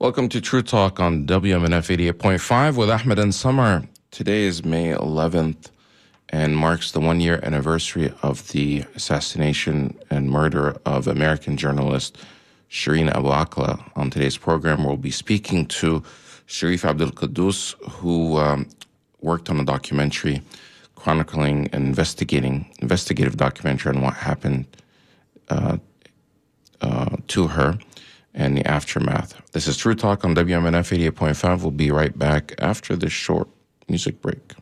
[0.00, 3.82] Welcome to True Talk on WMNF 88.5 with Ahmed and Samar.
[4.12, 5.72] Today is May 11th
[6.28, 12.16] and marks the one year anniversary of the assassination and murder of American journalist
[12.70, 13.82] Shireen Abu Akleh.
[13.96, 16.04] On today's program, we'll be speaking to
[16.46, 18.68] Sharif Abdul Quddus, who um,
[19.20, 20.42] worked on a documentary
[20.94, 24.64] chronicling and investigating, investigative documentary on what happened
[25.48, 25.78] uh,
[26.82, 27.76] uh, to her
[28.38, 29.34] and the aftermath.
[29.52, 31.62] This is True Talk on WMNF 88.5.
[31.62, 33.48] We'll be right back after this short
[33.88, 34.54] music break.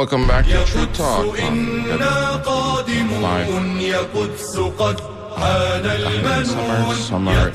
[0.00, 1.74] Welcome back to True Talk on
[6.46, 7.50] Samar, Samar.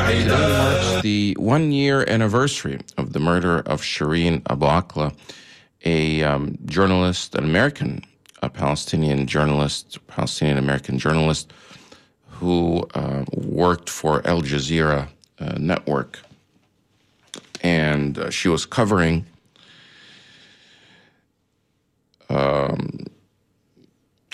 [0.00, 5.10] Today marks the one year anniversary of the murder of Shireen Abu
[5.84, 8.02] a um, journalist, an American,
[8.42, 11.52] a Palestinian journalist, Palestinian American journalist
[12.28, 15.06] who uh, worked for Al Jazeera
[15.38, 16.18] uh, network.
[17.62, 19.26] And uh, she was covering
[22.30, 23.06] um,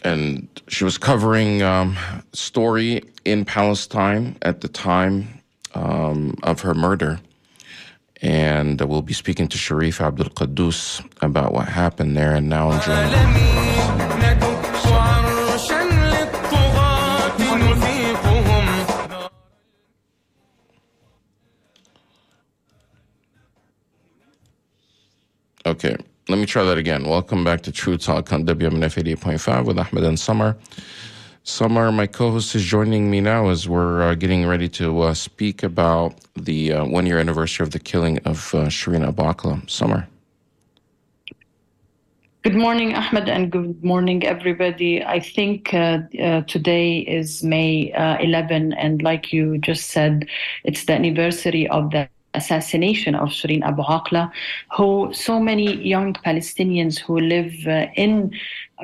[0.04, 1.96] and she was covering um,
[2.32, 5.42] story in Palestine at the time
[5.74, 7.18] um, of her murder.
[8.22, 12.34] And we'll be speaking to Sharif Abdul Quddus about what happened there.
[12.34, 12.92] And now enjoy.
[25.66, 25.96] Okay,
[26.28, 27.04] let me try that again.
[27.04, 30.56] Welcome back to True Talk on WMNF 88.5 with Ahmed and Samar.
[31.44, 35.14] Samar, my co host, is joining me now as we're uh, getting ready to uh,
[35.14, 39.70] speak about the uh, one year anniversary of the killing of uh, Shireen Abu Akleh.
[39.70, 40.08] Samar.
[42.42, 45.04] Good morning, Ahmed, and good morning, everybody.
[45.04, 50.28] I think uh, uh, today is May uh, 11, and like you just said,
[50.64, 54.30] it's the anniversary of the assassination of Shireen Abu Akleh,
[54.76, 58.32] who so many young Palestinians who live uh, in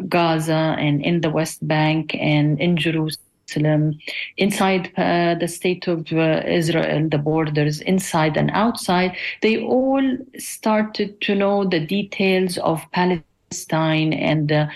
[0.09, 3.99] Gaza and in the West Bank and in Jerusalem
[4.37, 10.03] inside uh, the state of uh, Israel, the borders inside and outside, they all
[10.39, 14.71] started to know the details of Palestine and the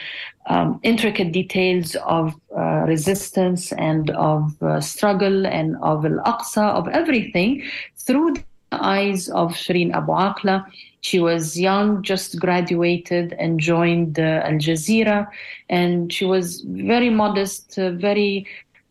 [0.47, 6.89] um, intricate details of uh, resistance and of uh, struggle and of Al Aqsa, of
[6.89, 7.63] everything
[7.97, 8.35] through
[8.73, 10.65] eyes of Shireen Abu Akleh.
[11.01, 15.29] She was young, just graduated and joined uh, Al Jazeera,
[15.69, 18.47] and she was very modest, uh, very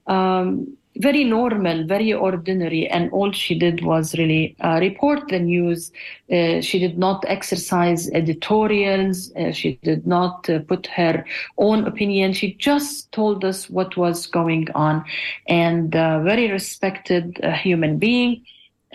[0.08, 5.92] um, very normal, very ordinary, and all she did was really uh, report the news.
[6.32, 9.30] Uh, she did not exercise editorials.
[9.36, 11.26] Uh, she did not uh, put her
[11.58, 12.32] own opinion.
[12.32, 15.04] She just told us what was going on,
[15.48, 18.46] and very respected human being.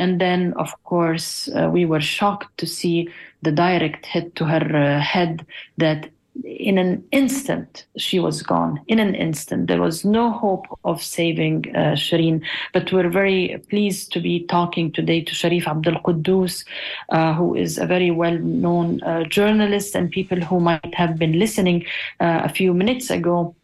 [0.01, 3.09] And then, of course, we were shocked to see
[3.43, 5.47] the direct hit to her head
[5.79, 6.11] that
[6.45, 8.81] in an instant, she was gone.
[8.87, 12.43] In an instant, there was no hope of saving uh, Shireen.
[12.73, 16.65] But we're very pleased to be talking today to Sharif Abdul Quddus,
[17.11, 21.39] uh, who is a very well known uh, journalist, and people who might have been
[21.39, 21.85] listening
[22.21, 23.55] uh, a few minutes ago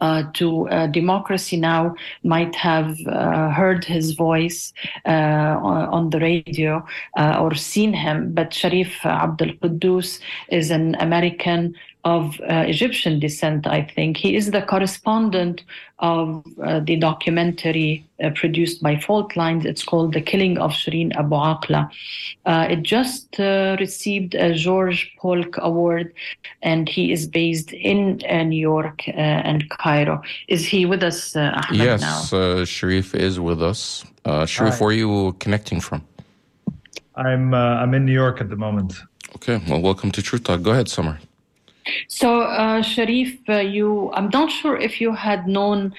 [0.00, 1.94] uh, to uh, Democracy Now!
[2.22, 4.72] might have uh, heard his voice
[5.06, 6.84] uh, on, the radio
[7.16, 11.74] uh, or seen him, but Sharif Abdul Quddus is an American
[12.04, 14.18] of uh, Egyptian descent, I think.
[14.18, 15.64] He is the correspondent
[16.00, 19.64] of uh, the documentary uh, produced by Fault Lines.
[19.64, 21.88] It's called The Killing of Shireen Abu Akleh.
[22.44, 26.12] Uh, it just uh, received a George Polk Award,
[26.62, 30.22] and he is based in uh, New York and Cairo.
[30.48, 32.64] Is he with us, Ahmed, yes, now?
[32.64, 34.04] Sharif is with us.
[34.46, 36.06] Sharif, where are you connecting from?
[37.16, 38.94] I'm I'm in New York at the moment.
[39.36, 40.62] Okay, well, welcome to Truth Talk.
[40.62, 41.18] Go ahead, Samar.
[42.08, 45.94] So, uh, Sharif, uh, you, I'm not sure if you had known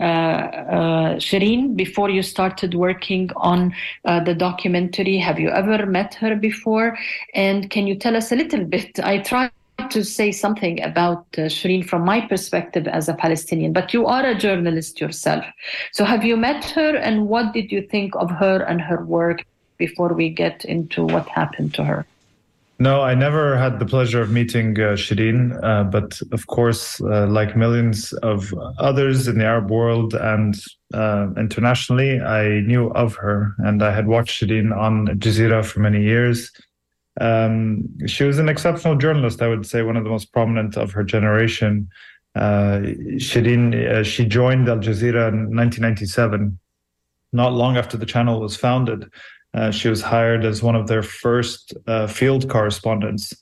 [0.00, 3.74] uh, uh, Shireen before you started working on
[4.06, 5.18] uh, the documentary.
[5.18, 6.96] Have you ever met her before?
[7.34, 8.98] And can you tell us a little bit?
[9.00, 9.50] I tried
[9.90, 14.24] to say something about uh, Shireen from my perspective as a Palestinian, but you are
[14.24, 15.44] a journalist yourself.
[15.92, 19.44] So, have you met her, and what did you think of her and her work
[19.76, 22.06] before we get into what happened to her?
[22.82, 27.26] No, I never had the pleasure of meeting uh, Shireen, uh, but of course, uh,
[27.26, 30.54] like millions of others in the Arab world and
[30.94, 35.80] uh, internationally, I knew of her and I had watched Shireen on Al Jazeera for
[35.80, 36.50] many years.
[37.20, 40.90] Um, she was an exceptional journalist, I would say, one of the most prominent of
[40.92, 41.86] her generation.
[42.34, 42.80] Uh,
[43.18, 46.58] Shireen, uh, she joined Al Jazeera in 1997,
[47.34, 49.04] not long after the channel was founded.
[49.52, 53.34] Uh, she was hired as one of their first uh, field correspondents.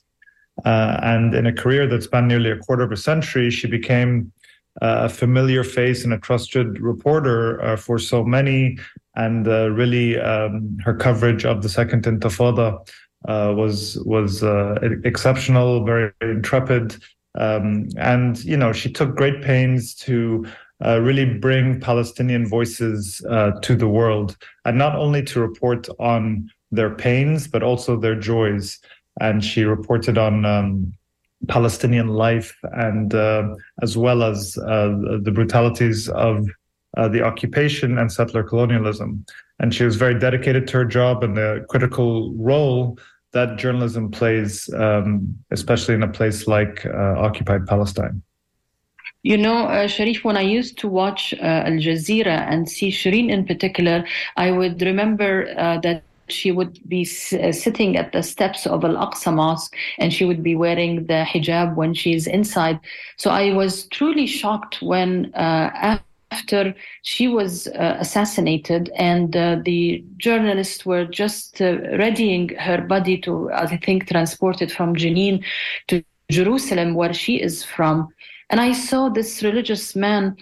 [0.65, 4.31] Uh, and in a career that spanned nearly a quarter of a century, she became
[4.81, 8.77] uh, a familiar face and a trusted reporter uh, for so many.
[9.15, 12.87] And uh, really, um, her coverage of the Second Intifada
[13.25, 14.43] was was
[15.03, 16.95] exceptional, very intrepid,
[17.35, 20.45] um, and you know she took great pains to
[20.85, 26.49] uh, really bring Palestinian voices uh, to the world, and not only to report on
[26.71, 28.79] their pains, but also their joys.
[29.21, 30.93] And she reported on um,
[31.47, 36.47] Palestinian life and uh, as well as uh, the brutalities of
[36.97, 39.25] uh, the occupation and settler colonialism.
[39.59, 42.97] And she was very dedicated to her job and the critical role
[43.31, 48.21] that journalism plays, um, especially in a place like uh, occupied Palestine.
[49.23, 53.29] You know, uh, Sharif, when I used to watch uh, Al Jazeera and see Shireen
[53.29, 54.05] in particular,
[54.37, 58.95] I would remember uh, that she would be uh, sitting at the steps of Al
[58.95, 62.79] Aqsa Mosque and she would be wearing the hijab when she's inside.
[63.17, 65.99] So I was truly shocked when uh,
[66.31, 73.17] after she was uh, assassinated and uh, the journalists were just uh, readying her body
[73.21, 75.43] to, I think, transport it from Jenin
[75.87, 78.07] to Jerusalem, where she is from.
[78.49, 80.35] And I saw this religious man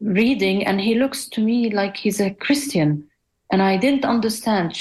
[0.00, 3.08] reading, and he looks to me like he's a Christian.
[3.50, 4.76] And I didn't understand.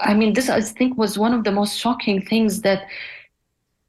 [0.00, 2.86] I mean, this I think was one of the most shocking things that,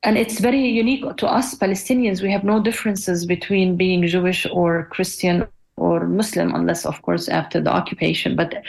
[0.03, 2.21] and it's very unique to us Palestinians.
[2.21, 7.61] We have no differences between being Jewish or Christian or Muslim, unless, of course, after
[7.61, 8.35] the occupation.
[8.35, 8.63] But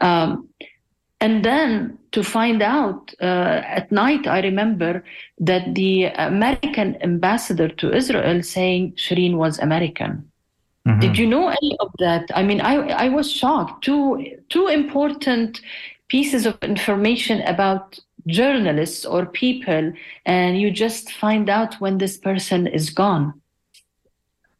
[0.00, 0.48] um,
[1.20, 5.04] and then to find out uh, at night, I remember
[5.38, 10.12] that the American ambassador to Israel saying Shireen was American.
[10.86, 11.00] Mm-hmm.
[11.00, 12.24] Did you know any of that?
[12.34, 13.84] I mean, I I was shocked.
[13.84, 14.06] Two
[14.48, 15.60] two important
[16.08, 19.92] pieces of information about journalists or people,
[20.24, 23.26] and you just find out when this person is gone.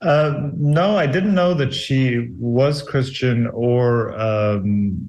[0.03, 2.01] Uh, no, I didn't know that she
[2.39, 5.09] was Christian or um,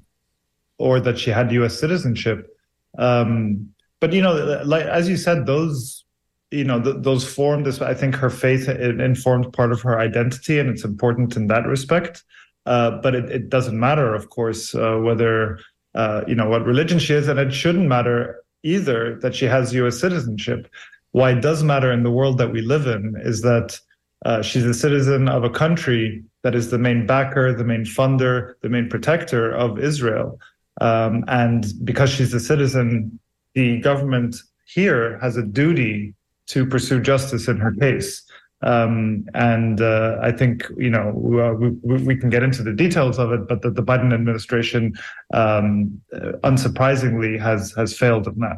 [0.78, 1.78] or that she had U.S.
[1.78, 2.48] citizenship.
[2.96, 3.70] Um,
[4.00, 6.04] but you know, like as you said, those
[6.50, 7.66] you know th- those formed.
[7.66, 11.66] This, I think her faith informed part of her identity, and it's important in that
[11.66, 12.24] respect.
[12.66, 15.58] Uh, but it, it, doesn't matter, of course, uh, whether
[15.94, 19.74] uh, you know what religion she is, and it shouldn't matter either that she has
[19.74, 19.98] U.S.
[19.98, 20.68] citizenship.
[21.12, 23.78] Why it does matter in the world that we live in is that
[24.26, 28.54] uh, she's a citizen of a country that is the main backer, the main funder,
[28.62, 30.38] the main protector of Israel.
[30.80, 33.18] Um, and because she's a citizen,
[33.54, 36.14] the government here has a duty
[36.46, 38.22] to pursue justice in her case.
[38.62, 43.16] Um, and uh, I think you know we, we, we, can get into the details
[43.16, 44.94] of it, but the, the Biden administration,
[45.32, 46.00] um,
[46.42, 48.56] unsurprisingly, has has failed in that.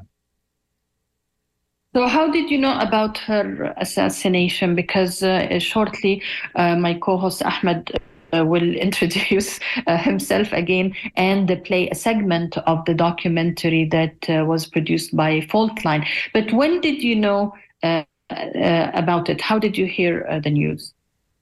[1.95, 4.75] So, how did you know about her assassination?
[4.75, 6.23] Because uh, shortly,
[6.55, 8.01] uh, my co-host Ahmed
[8.33, 14.45] uh, will introduce uh, himself again and play a segment of the documentary that uh,
[14.45, 16.07] was produced by Faultline.
[16.33, 19.41] But when did you know uh, uh, about it?
[19.41, 20.95] How did you hear the news?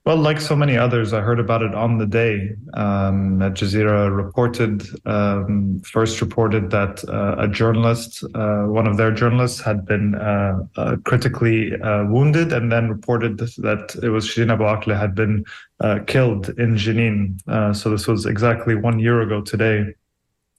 [0.08, 2.56] Well, like so many others, I heard about it on the day.
[2.72, 9.12] Um, Al Jazeera reported, um, first reported that uh, a journalist, uh, one of their
[9.12, 14.50] journalists, had been uh, uh critically uh, wounded, and then reported that it was Shireen
[14.50, 15.44] Abu Akleh had been
[15.80, 17.38] uh, killed in Jenin.
[17.76, 19.92] so this was exactly one year ago today.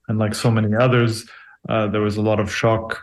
[0.08, 1.28] And like so many others,
[1.68, 3.02] there was a lot of shock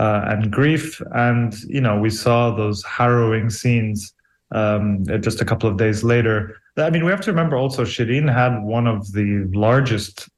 [0.00, 1.00] and grief.
[1.12, 4.12] And, you know, we saw those harrowing scenes
[4.52, 6.56] um, just a couple of days later.
[6.76, 10.28] I mean, we have to remember also Shireen had one of the largest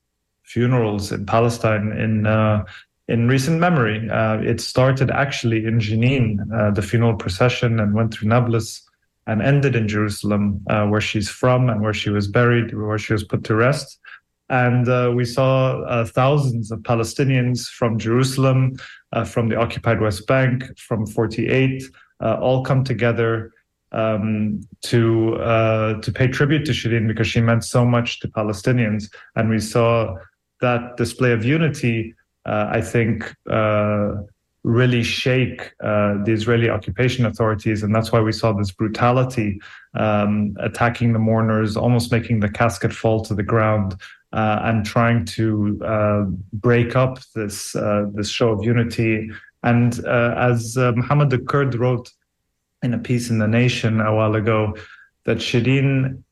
[0.43, 2.65] funerals in Palestine in uh,
[3.09, 4.09] in recent memory.
[4.11, 8.83] Uh, it started actually in Jenin, uh, the funeral procession, and went through Nablus
[9.29, 13.13] and ended in Jerusalem, uh, where she's from and where she was buried, where she
[13.13, 13.99] was put to rest.
[14.49, 18.77] And uh, we saw uh, thousands of Palestinians from Jerusalem,
[19.25, 21.83] from the occupied West Bank, from 48,
[22.21, 23.51] all come together
[23.93, 29.11] um, to uh, to pay tribute to Shireen because she meant so much to Palestinians,
[29.37, 30.16] and we saw
[30.61, 32.14] that display of unity.
[32.45, 34.12] Uh, I think uh,
[34.62, 39.61] really shake uh, the Israeli occupation authorities, and that's why we saw this brutality
[39.95, 43.97] um, attacking the mourners, almost making the casket fall to the ground.
[44.33, 47.73] Uh, and trying to uh, break up this
[48.12, 49.31] this show of unity,
[49.62, 52.11] and as Mohammed El-Kurd wrote
[52.87, 54.75] in a piece in the Nation a while ago
[55.25, 56.23] that Shireen,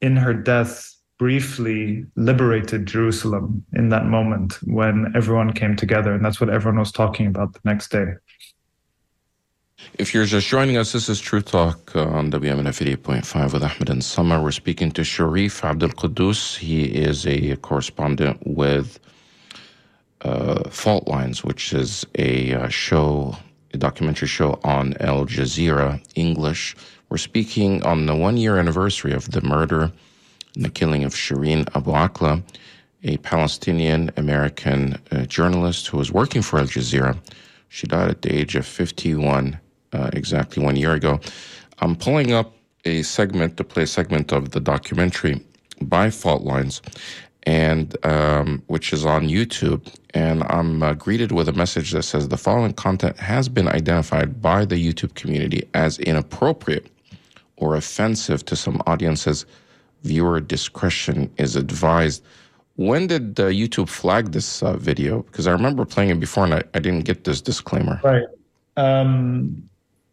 [0.00, 6.12] in her death, briefly liberated Jerusalem in that moment when everyone came together.
[6.14, 8.06] And that's what everyone was talking about the next day.
[9.98, 14.02] If you're just joining us, this is True Talk on WMNF 88.5 with Ahmed and
[14.02, 14.42] Samar.
[14.42, 16.56] We're speaking to Sharif Abdul Quddus.
[16.56, 18.98] He is a correspondent with
[20.22, 23.36] uh, Fault Lines, which is a uh, show
[23.72, 26.76] a documentary show on Al Jazeera English.
[27.08, 29.92] We're speaking on the one year anniversary of the murder
[30.54, 32.42] and the killing of Shireen Abu Akleh,
[33.04, 37.16] a Palestinian American uh, journalist who was working for Al Jazeera.
[37.68, 39.58] She died at the age of 51,
[39.92, 41.20] uh, exactly one year ago.
[41.80, 45.44] I'm pulling up a segment to play a segment of the documentary
[45.80, 46.82] by Fault Lines
[47.44, 49.92] and um, which is on YouTube.
[50.14, 54.40] And I'm uh, greeted with a message that says the following content has been identified
[54.40, 56.86] by the YouTube community as inappropriate
[57.56, 59.46] or offensive to some audiences.
[60.02, 62.22] Viewer discretion is advised.
[62.76, 65.22] When did uh, YouTube flag this uh, video?
[65.22, 68.00] Because I remember playing it before and I, I didn't get this disclaimer.
[68.02, 68.24] Right.
[68.76, 69.68] Um,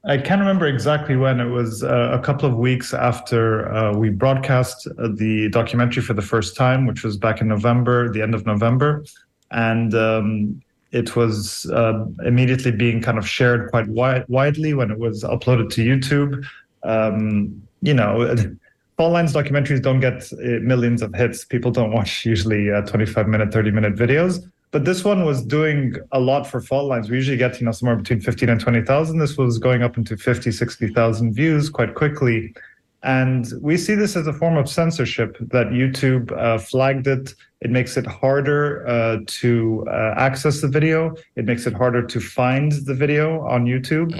[0.05, 1.39] I can't remember exactly when.
[1.39, 6.13] It was uh, a couple of weeks after uh, we broadcast uh, the documentary for
[6.13, 9.03] the first time, which was back in November, the end of November.
[9.51, 14.99] And um, it was uh, immediately being kind of shared quite wi- widely when it
[14.99, 16.45] was uploaded to YouTube.
[16.83, 18.35] Um, you know,
[18.97, 21.43] Fault Lines documentaries don't get uh, millions of hits.
[21.43, 24.49] People don't watch usually uh, 25 minute, 30 minute videos.
[24.71, 27.09] But this one was doing a lot for fault lines.
[27.09, 29.17] We usually get, you know, somewhere between 15 and 20,000.
[29.17, 32.53] This was going up into 50, 60,000 views quite quickly.
[33.01, 37.33] And we see this as a form of censorship that YouTube uh, flagged it.
[37.61, 41.15] It makes it harder uh, to uh, access the video.
[41.35, 44.11] It makes it harder to find the video on YouTube.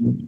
[0.00, 0.26] Mm.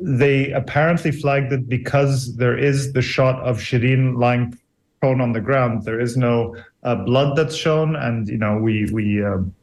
[0.00, 4.56] They apparently flagged it because there is the shot of Shireen lying
[5.00, 5.84] prone on the ground.
[5.84, 9.54] There is no uh, blood that's shown, and you know we we um,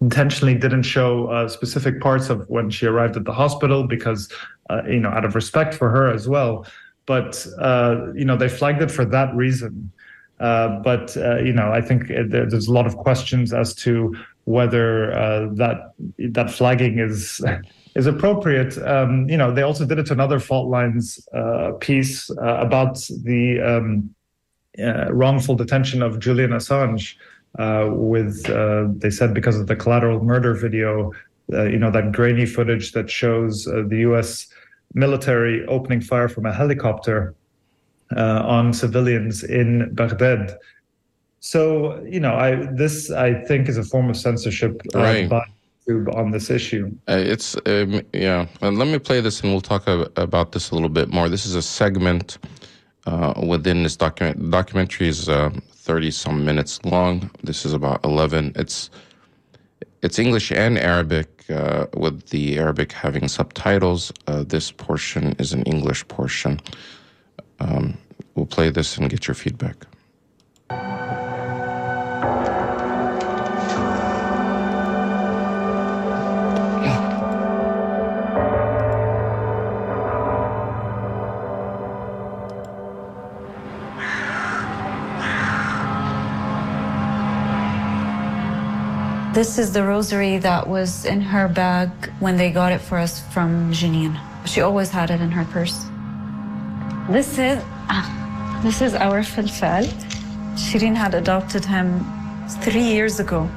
[0.00, 4.32] intentionally didn't show uh, specific parts of when she arrived at the hospital because
[4.70, 6.66] uh, you know out of respect for her as well
[7.06, 9.90] but uh, you know they flagged it for that reason.
[10.40, 15.10] Uh, but uh, you know, I think there's a lot of questions as to whether
[15.54, 17.44] that that flagging is
[17.94, 18.76] is appropriate.
[18.86, 21.26] Um, you know, they also did it to another fault lines
[21.80, 24.14] piece about the um,
[25.10, 27.16] wrongful detention of Julian Assange.
[27.58, 28.44] with
[29.00, 31.12] they said because of the collateral murder video,
[31.48, 34.48] you know, that grainy footage that shows the U.S
[34.94, 37.34] military opening fire from a helicopter
[38.16, 40.56] uh, on civilians in Baghdad.
[41.40, 45.28] So you know, I this I think is a form of censorship uh, right.
[45.28, 45.44] by
[45.86, 46.90] YouTube on this issue.
[47.08, 48.46] Uh, it's um, yeah.
[48.62, 51.28] And let me play this, and we'll talk about this a little bit more.
[51.28, 52.38] This is a segment
[53.06, 54.38] uh, within this document.
[54.38, 57.30] The documentary is uh, thirty some minutes long.
[57.42, 58.52] This is about eleven.
[58.56, 58.90] It's
[60.02, 64.12] it's English and Arabic uh, with the Arabic having subtitles.
[64.26, 66.60] Uh, this portion is an English portion.
[67.60, 67.96] Um,
[68.34, 69.86] we'll play this and get your feedback.
[89.34, 93.18] This is the rosary that was in her bag when they got it for us
[93.32, 94.16] from Jenin.
[94.46, 95.86] She always had it in her purse.
[97.10, 97.58] This is
[97.90, 99.86] uh, this is our Filfal.
[100.54, 102.06] Shireen had adopted him
[102.62, 103.50] three years ago.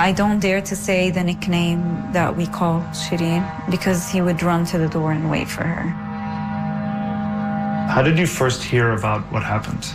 [0.00, 4.64] I don't dare to say the nickname that we call Shireen because he would run
[4.72, 5.88] to the door and wait for her.
[7.94, 9.86] How did you first hear about what happened?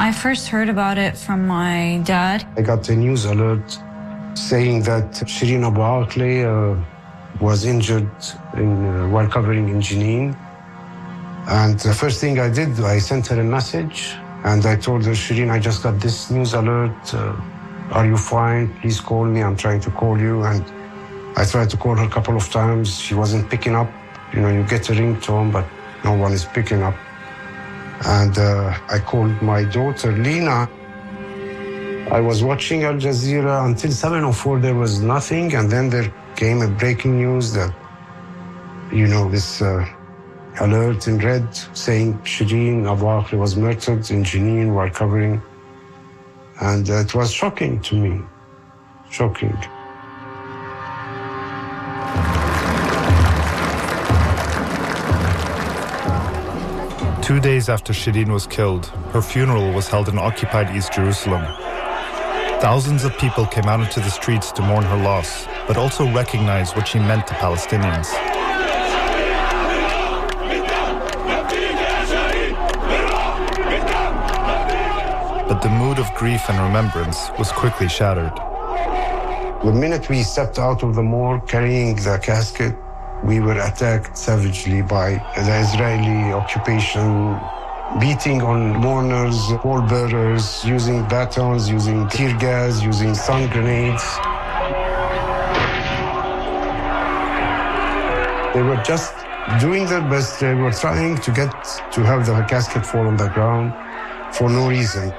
[0.00, 2.46] I first heard about it from my dad.
[2.56, 3.68] I got a news alert
[4.32, 6.74] saying that Shireen Abu Akleh uh,
[7.38, 8.10] was injured
[8.54, 10.34] in, uh, while covering in Jenin.
[11.48, 15.12] And the first thing I did, I sent her a message and I told her,
[15.12, 17.12] Shireen, I just got this news alert.
[17.12, 17.36] Uh,
[17.92, 18.72] are you fine?
[18.80, 19.42] Please call me.
[19.42, 20.42] I'm trying to call you.
[20.44, 20.64] And
[21.36, 22.98] I tried to call her a couple of times.
[22.98, 23.90] She wasn't picking up.
[24.32, 25.66] You know, you get a ringtone, but
[26.04, 26.94] no one is picking up.
[28.04, 30.68] And uh, I called my daughter, Lina.
[32.10, 35.54] I was watching Al Jazeera until 7.04, there was nothing.
[35.54, 37.74] And then there came a breaking news that,
[38.90, 39.86] you know, this uh,
[40.60, 45.40] alert in red saying Shireen Abu Akleh was murdered in Jenin while covering.
[46.60, 48.22] And uh, it was shocking to me.
[49.10, 49.56] Shocking.
[57.30, 61.44] Two days after Shireen was killed, her funeral was held in occupied East Jerusalem.
[62.58, 66.74] Thousands of people came out into the streets to mourn her loss, but also recognize
[66.74, 68.10] what she meant to Palestinians.
[75.46, 78.34] But the mood of grief and remembrance was quickly shattered.
[79.64, 82.74] The minute we stepped out of the morgue carrying the casket,
[83.24, 87.38] we were attacked savagely by the Israeli occupation,
[88.00, 94.04] beating on mourners, pallbearers, using batons, using tear gas, using stun grenades.
[98.54, 99.14] They were just
[99.60, 100.40] doing their best.
[100.40, 101.52] They were trying to get
[101.92, 103.74] to have the casket fall on the ground
[104.34, 105.12] for no reason.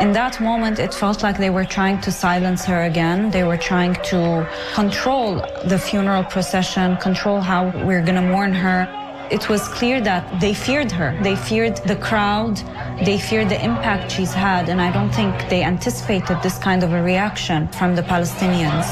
[0.00, 3.30] In that moment, it felt like they were trying to silence her again.
[3.30, 8.86] They were trying to control the funeral procession, control how we're going to mourn her.
[9.30, 11.18] It was clear that they feared her.
[11.22, 12.56] They feared the crowd.
[13.06, 14.68] They feared the impact she's had.
[14.68, 18.86] And I don't think they anticipated this kind of a reaction from the Palestinians.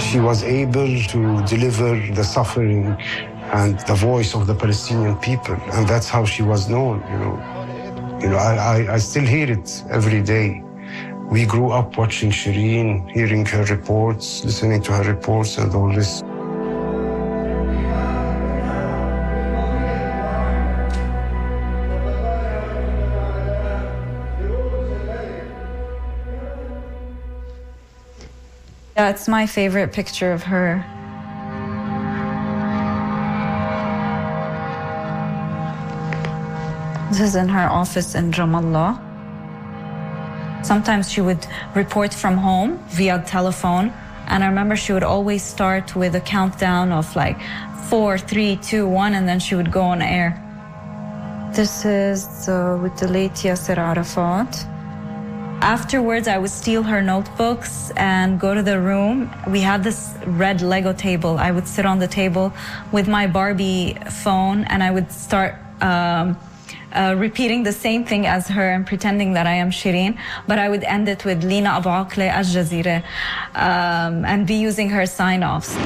[0.00, 2.96] She was able to deliver the suffering
[3.52, 5.54] and the voice of the Palestinian people.
[5.72, 7.36] And that's how she was known, you know.
[8.20, 10.62] You know, I, I, I still hear it every day.
[11.30, 16.22] We grew up watching Shireen, hearing her reports, listening to her reports and all this.
[28.94, 30.84] That's my favorite picture of her.
[37.12, 38.96] This is in her office in Ramallah.
[40.64, 43.92] Sometimes she would report from home via telephone.
[44.28, 47.36] And I remember she would always start with a countdown of like
[47.90, 50.30] four, three, two, one, and then she would go on air.
[51.54, 54.64] This is uh, with the late Yasser Arafat.
[55.60, 59.30] Afterwards, I would steal her notebooks and go to the room.
[59.46, 61.36] We had this red Lego table.
[61.36, 62.54] I would sit on the table
[62.90, 66.38] with my Barbie phone and I would start um,
[66.94, 70.68] uh, repeating the same thing as her and pretending that I am Shireen, but I
[70.68, 73.02] would end it with Lina Abu Akleh Al Jazeera
[73.54, 75.76] um, and be using her sign offs.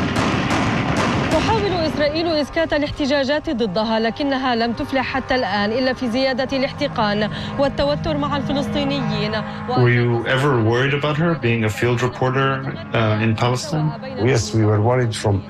[1.97, 8.37] إسرائيل إسكات الاحتجاجات ضدها لكنها لم تفلح حتى الآن إلا في زيادة الاحتقان والتوتر مع
[8.37, 9.33] الفلسطينيين
[9.69, 12.49] Were you ever worried about her being a field reporter
[12.92, 13.88] uh, in Palestine?
[14.25, 15.42] Yes, we were worried from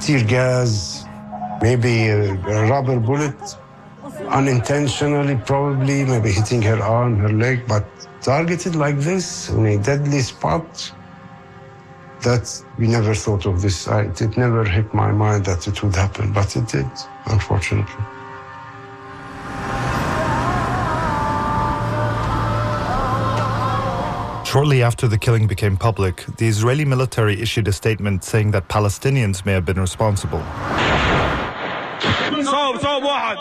[0.00, 1.04] tear gas,
[1.62, 3.40] maybe a rubber bullet
[4.28, 7.84] unintentionally probably, maybe hitting her arm, her leg, but
[8.22, 10.92] targeted like this in a deadly spot.
[12.22, 13.86] That we never thought of this.
[13.86, 16.90] I, it never hit my mind that it would happen, but it did,
[17.26, 18.04] unfortunately.
[24.44, 29.44] Shortly after the killing became public, the Israeli military issued a statement saying that Palestinians
[29.44, 30.42] may have been responsible.
[33.28, 33.34] The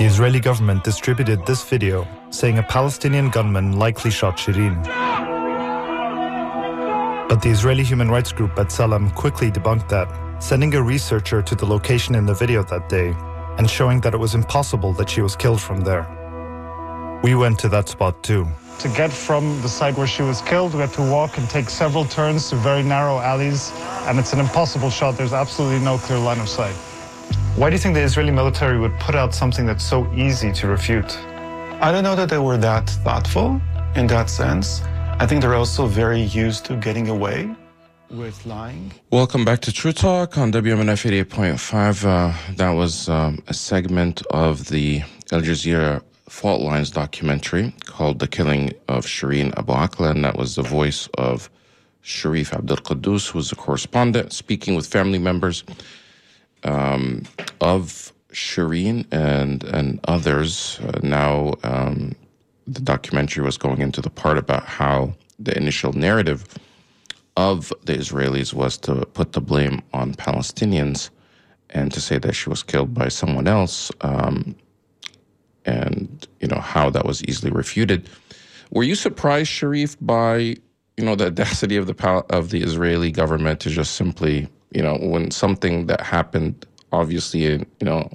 [0.00, 4.82] Israeli government distributed this video saying a Palestinian gunman likely shot Shireen.
[7.28, 10.08] But the Israeli human rights group B'Tselem quickly debunked that,
[10.42, 13.14] sending a researcher to the location in the video that day
[13.58, 16.08] and showing that it was impossible that she was killed from there.
[17.22, 18.46] We went to that spot too.
[18.78, 21.68] To get from the site where she was killed, we had to walk and take
[21.68, 23.72] several turns to very narrow alleys,
[24.06, 25.18] and it's an impossible shot.
[25.18, 26.74] There's absolutely no clear line of sight.
[27.56, 30.66] Why do you think the Israeli military would put out something that's so easy to
[30.66, 31.16] refute?
[31.80, 33.62] I don't know that they were that thoughtful
[33.94, 34.82] in that sense.
[35.20, 37.54] I think they're also very used to getting away
[38.10, 38.92] with lying.
[39.12, 42.04] Welcome back to True Talk on WMNF 88.5.
[42.04, 48.26] Uh, that was um, a segment of the Al Jazeera Fault Lines documentary called The
[48.26, 51.48] Killing of Shireen Abu Akleh, and that was the voice of
[52.02, 55.62] Sharif Abdul Quddus, who was a correspondent, speaking with family members
[56.64, 57.22] um,
[57.60, 60.80] of Shireen and, and others.
[60.80, 62.14] Uh, now, um,
[62.66, 66.46] the documentary was going into the part about how the initial narrative
[67.36, 71.10] of the Israelis was to put the blame on Palestinians
[71.70, 74.54] and to say that she was killed by someone else, um,
[75.64, 78.08] and you know how that was easily refuted.
[78.70, 80.56] Were you surprised, Sharif, by
[80.96, 84.96] you know the audacity of the of the Israeli government to just simply you know
[85.00, 88.10] when something that happened obviously you know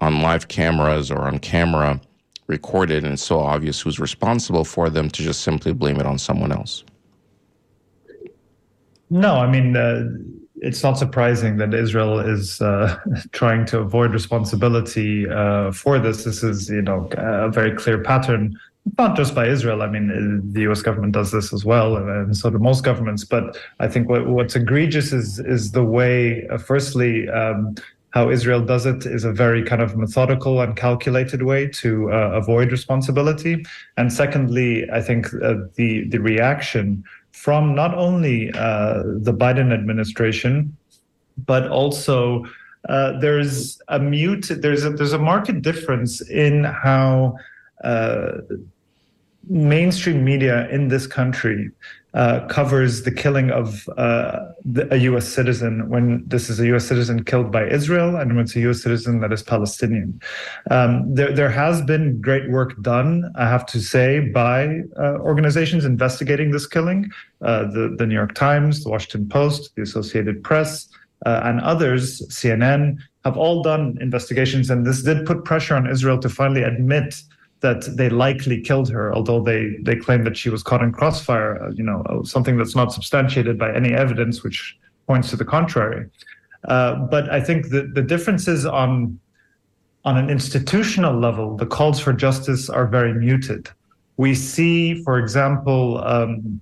[0.00, 2.00] on live cameras or on camera
[2.48, 6.50] recorded and so obvious who's responsible for them to just simply blame it on someone
[6.50, 6.82] else?
[9.10, 10.08] No, I mean, uh,
[10.56, 12.98] it's not surprising that Israel is uh,
[13.32, 16.24] trying to avoid responsibility uh, for this.
[16.24, 18.58] This is, you know, a very clear pattern,
[18.96, 19.82] not just by Israel.
[19.82, 20.82] I mean, uh, the U.S.
[20.82, 23.24] government does this as well, and so do most governments.
[23.24, 27.28] But I think what, what's egregious is is the way, uh, firstly.
[27.28, 27.74] Um,
[28.10, 32.30] how Israel does it is a very kind of methodical and calculated way to uh,
[32.30, 33.64] avoid responsibility.
[33.98, 40.76] And secondly, I think uh, the the reaction from not only uh, the Biden administration,
[41.46, 42.46] but also
[42.88, 47.36] uh, there's a mute there's a there's a market difference in how
[47.84, 48.38] uh,
[49.48, 51.70] mainstream media in this country
[52.14, 55.28] uh, covers the killing of uh, the, a U.S.
[55.28, 56.86] citizen when this is a U.S.
[56.86, 58.82] citizen killed by Israel and when it's a U.S.
[58.82, 60.20] citizen that is Palestinian.
[60.70, 65.84] Um, there, there has been great work done, I have to say, by uh, organizations
[65.84, 67.10] investigating this killing.
[67.42, 70.88] Uh, the, the New York Times, the Washington Post, the Associated Press,
[71.26, 76.18] uh, and others, CNN, have all done investigations, and this did put pressure on Israel
[76.18, 77.14] to finally admit
[77.60, 81.62] that they likely killed her, although they they claim that she was caught in crossfire.
[81.62, 85.44] Uh, you know, uh, something that's not substantiated by any evidence, which points to the
[85.44, 86.06] contrary.
[86.68, 89.18] Uh, but I think the the differences on
[90.04, 93.68] on an institutional level, the calls for justice are very muted.
[94.16, 96.60] We see, for example, um,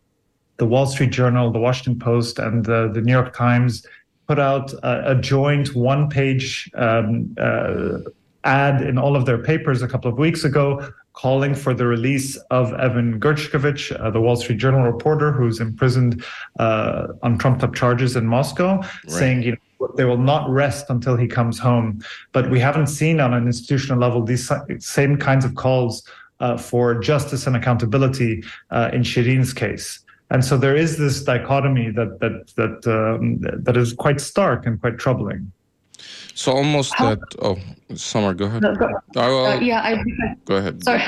[0.57, 3.87] the Wall Street Journal, the Washington Post, and the, the New York Times
[4.27, 7.99] put out a, a joint one page um, uh,
[8.47, 12.37] ad in all of their papers a couple of weeks ago calling for the release
[12.51, 16.23] of Evan Gershkovich, uh, the Wall Street Journal reporter who's imprisoned
[16.59, 18.91] uh, on trumped up charges in Moscow, right.
[19.07, 22.03] saying, you know, they will not rest until he comes home.
[22.33, 26.07] But we haven't seen on an institutional level these same kinds of calls
[26.41, 30.01] uh, for justice and accountability uh, in Shireen's case.
[30.31, 34.81] And so there is this dichotomy that that that um, that is quite stark and
[34.81, 35.53] quite troubling.
[36.37, 37.35] So almost How, that.
[37.40, 37.57] Oh,
[37.94, 38.61] Samar, go ahead.
[38.61, 39.96] No, go, uh, yeah, I,
[40.44, 40.85] go ahead.
[40.85, 41.03] Sorry.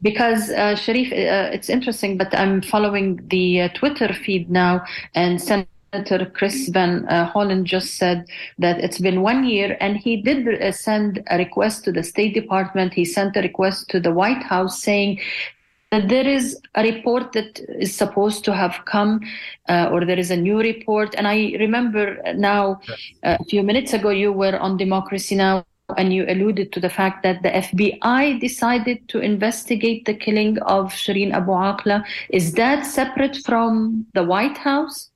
[0.00, 4.82] Because uh, Sharif, uh, it's interesting, but I'm following the uh, Twitter feed now,
[5.14, 8.26] and Senator Chris Van uh, Hollen just said
[8.58, 12.32] that it's been one year, and he did uh, send a request to the State
[12.32, 12.94] Department.
[12.94, 15.20] He sent a request to the White House saying
[16.00, 19.20] there is a report that is supposed to have come,
[19.68, 21.14] uh, or there is a new report.
[21.16, 22.80] And I remember now,
[23.22, 25.64] uh, a few minutes ago, you were on Democracy Now!
[25.98, 30.92] and you alluded to the fact that the FBI decided to investigate the killing of
[30.92, 32.02] Shireen Abu Akleh.
[32.30, 35.10] Is that separate from the White House?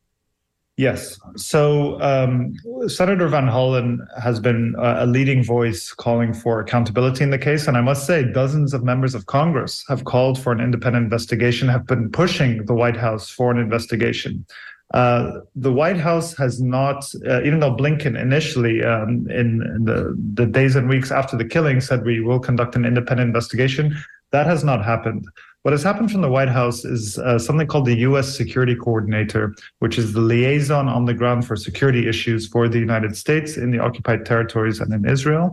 [0.78, 1.18] Yes.
[1.34, 2.54] So um,
[2.86, 7.66] Senator Van Hollen has been a leading voice calling for accountability in the case.
[7.66, 11.68] And I must say, dozens of members of Congress have called for an independent investigation,
[11.68, 14.46] have been pushing the White House for an investigation.
[14.94, 20.16] Uh, the White House has not, uh, even though Blinken initially, um, in, in the,
[20.34, 23.96] the days and weeks after the killing, said we will conduct an independent investigation,
[24.30, 25.26] that has not happened.
[25.68, 28.34] What has happened from the White House is uh, something called the U.S.
[28.34, 33.14] Security Coordinator, which is the liaison on the ground for security issues for the United
[33.14, 35.52] States in the occupied territories and in Israel,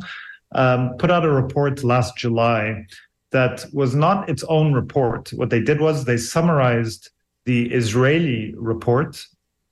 [0.54, 2.86] um, put out a report last July
[3.32, 5.34] that was not its own report.
[5.34, 7.10] What they did was they summarized
[7.44, 9.22] the Israeli report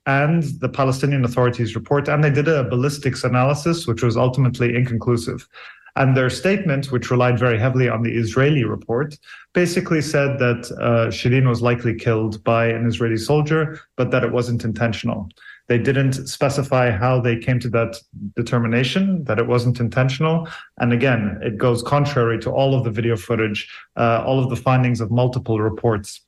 [0.04, 5.48] and the Palestinian Authority's report, and they did a ballistics analysis, which was ultimately inconclusive.
[5.96, 9.16] And their statement, which relied very heavily on the Israeli report,
[9.52, 14.32] basically said that uh, Shireen was likely killed by an Israeli soldier, but that it
[14.32, 15.28] wasn't intentional.
[15.66, 17.96] They didn't specify how they came to that
[18.36, 20.48] determination, that it wasn't intentional.
[20.78, 24.56] And again, it goes contrary to all of the video footage, uh, all of the
[24.56, 26.20] findings of multiple reports,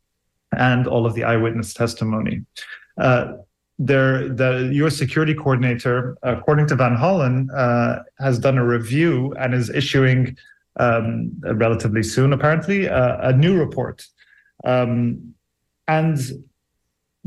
[0.56, 2.44] and all of the eyewitness testimony.
[2.96, 3.32] Uh,
[3.78, 4.96] there, the U.S.
[4.96, 10.36] security coordinator, according to Van Hollen, uh, has done a review and is issuing
[10.78, 14.06] um, relatively soon, apparently, uh, a new report.
[14.64, 15.34] Um,
[15.88, 16.18] and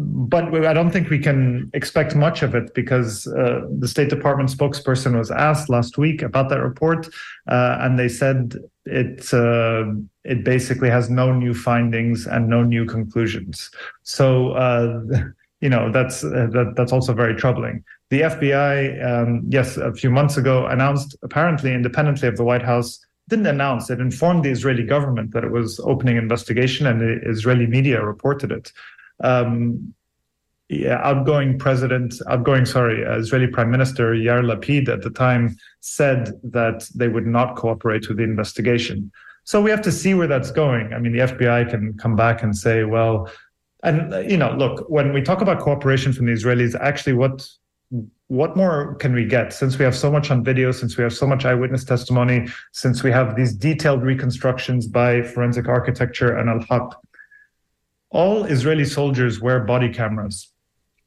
[0.02, 4.50] but I don't think we can expect much of it because uh, the State Department
[4.50, 7.08] spokesperson was asked last week about that report,
[7.50, 9.86] uh, and they said it uh,
[10.24, 13.70] it basically has no new findings and no new conclusions.
[14.04, 15.02] So uh,
[15.62, 17.84] you know that's uh, that, that's also very troubling.
[18.10, 23.00] The FBI, um, yes, a few months ago announced, apparently independently of the White House,
[23.28, 27.68] didn't announce it informed the Israeli government that it was opening investigation, and the Israeli
[27.68, 28.72] media reported it.
[29.24, 29.94] Um,
[30.70, 36.32] yeah, outgoing president, outgoing sorry, uh, Israeli Prime Minister Yair Lapid at the time said
[36.44, 39.12] that they would not cooperate with the investigation.
[39.46, 40.94] So we have to see where that's going.
[40.94, 43.32] I mean, the FBI can come back and say, well,
[43.84, 47.48] and you know look when we talk about cooperation from the israelis actually what
[48.28, 49.52] what more can we get?
[49.52, 53.02] Since we have so much on video since we have so much eyewitness testimony since
[53.02, 56.96] we have these detailed reconstructions by forensic architecture and al-haq
[58.12, 60.52] all israeli soldiers wear body cameras.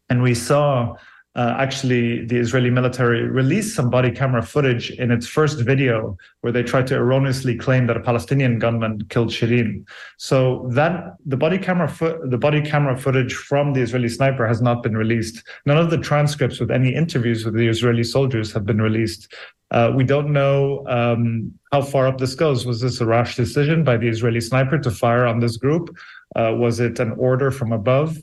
[0.09, 0.97] And we saw
[1.35, 6.53] uh, actually the Israeli military released some body camera footage in its first video where
[6.53, 9.85] they tried to erroneously claim that a Palestinian gunman killed Shireen.
[10.19, 14.61] So that the body camera fo- the body camera footage from the Israeli sniper has
[14.61, 15.43] not been released.
[15.65, 19.33] None of the transcripts with any interviews with the Israeli soldiers have been released.
[19.71, 22.67] Uh, we don't know um, how far up this goes.
[22.67, 25.97] Was this a rash decision by the Israeli sniper to fire on this group?
[26.37, 28.19] Uh, was it an order from above?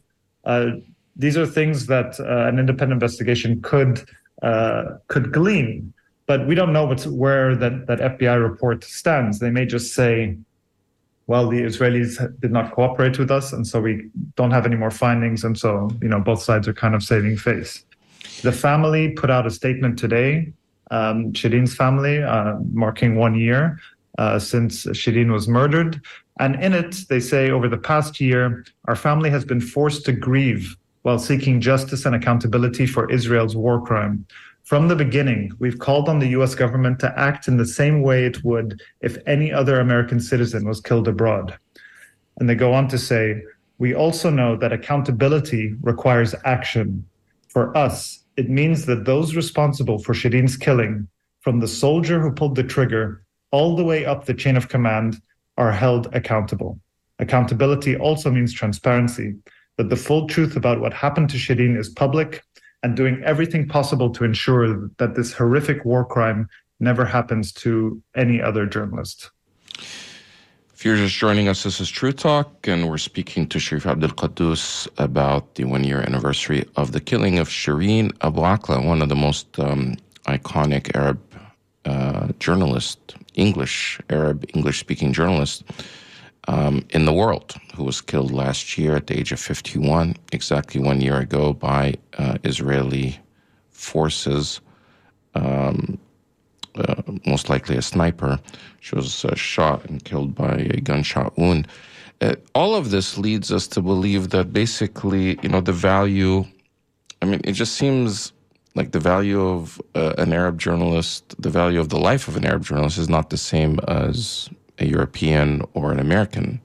[1.20, 4.10] These are things that uh, an independent investigation could
[4.42, 5.94] uh, could glean,
[6.28, 9.40] but we don't know what's where that that FBI report stands.
[9.40, 10.38] They may just say,
[11.28, 14.92] "Well, the Israelis did not cooperate with us, and so we don't have any more
[14.92, 17.84] findings." And so, you know, both sides are kind of saving face.
[18.42, 20.54] The family put out a statement today.
[20.90, 23.78] Um, Shireen's family, uh, marking one year
[24.18, 26.02] uh, since Shireen was murdered.
[26.40, 30.14] And in it, they say over the past year, our family has been forced to
[30.14, 34.26] grieve while seeking justice and accountability for Israel's war crime.
[34.64, 38.26] From the beginning, we've called on the US government to act in the same way
[38.26, 41.58] it would if any other American citizen was killed abroad.
[42.38, 43.42] And they go on to say,
[43.80, 47.06] we also know that accountability requires action.
[47.48, 51.08] For us, it means that those responsible for Shireen's killing,
[51.40, 55.22] from the soldier who pulled the trigger all the way up the chain of command,
[55.58, 56.80] are held accountable.
[57.20, 59.36] Accountability also means transparency,
[59.80, 62.44] that the full truth about what happened to Shireen is public
[62.84, 66.50] and doing everything possible to ensure that this horrific war crime
[66.82, 69.32] never happens to any other journalist.
[70.74, 74.10] If you're just joining us, this is True Talk, and we're speaking to Sharif Abdul
[74.10, 79.08] Kouddous about the one year anniversary of the killing of Shireen Abu Akleh, one of
[79.08, 81.22] the most um, iconic Arab
[81.86, 85.64] uh, journalists, English, Arab English speaking journalists
[86.50, 90.82] um, in the world, who was killed last year at the age of 51, exactly
[90.82, 93.20] one year ago, by uh, Israeli
[93.70, 94.60] forces.
[95.36, 96.00] Um,
[96.76, 98.40] uh, most likely a sniper.
[98.80, 101.68] She was uh, shot and killed by a gunshot wound.
[102.22, 106.46] Uh, all of this leads us to believe that basically, you know, the value,
[107.22, 108.34] I mean, it just seems
[108.76, 112.46] like the value of uh, an Arab journalist, the value of the life of an
[112.46, 116.62] Arab journalist is not the same as a European or an American,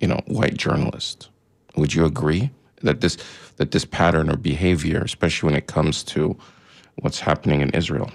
[0.00, 1.28] you know, white journalist.
[1.76, 2.50] Would you agree
[2.82, 3.16] that this
[3.56, 6.36] that this pattern or behavior, especially when it comes to
[6.96, 8.10] what's happening in Israel,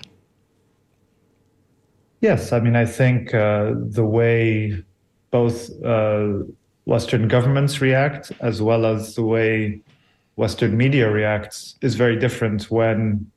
[2.22, 4.84] Yes, I mean, I think uh, the way
[5.30, 6.40] both uh,
[6.86, 9.82] Western governments react as well as the way
[10.36, 13.30] Western media reacts is very different when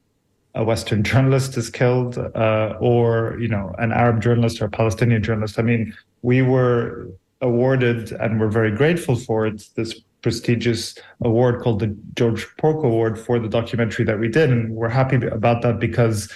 [0.59, 5.23] a Western journalist is killed uh, or, you know, an Arab journalist or a Palestinian
[5.23, 5.57] journalist.
[5.59, 7.09] I mean, we were
[7.41, 13.17] awarded and we're very grateful for it, this prestigious award called the George Polk Award
[13.17, 14.51] for the documentary that we did.
[14.51, 16.29] And we're happy about that because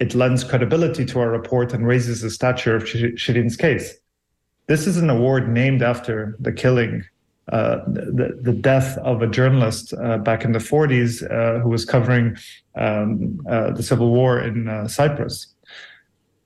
[0.00, 3.94] it lends credibility to our report and raises the stature of Shireen's case.
[4.66, 7.04] This is an award named after the killing,
[7.52, 11.84] uh, the, the death of a journalist uh, back in the 40s uh, who was
[11.84, 12.36] covering
[12.76, 15.46] um, uh, the civil war in uh, Cyprus.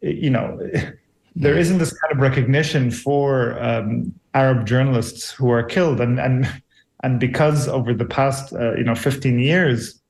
[0.00, 0.58] You know,
[1.36, 6.48] there isn't this kind of recognition for um, Arab journalists who are killed, and and
[7.02, 10.00] and because over the past uh, you know 15 years,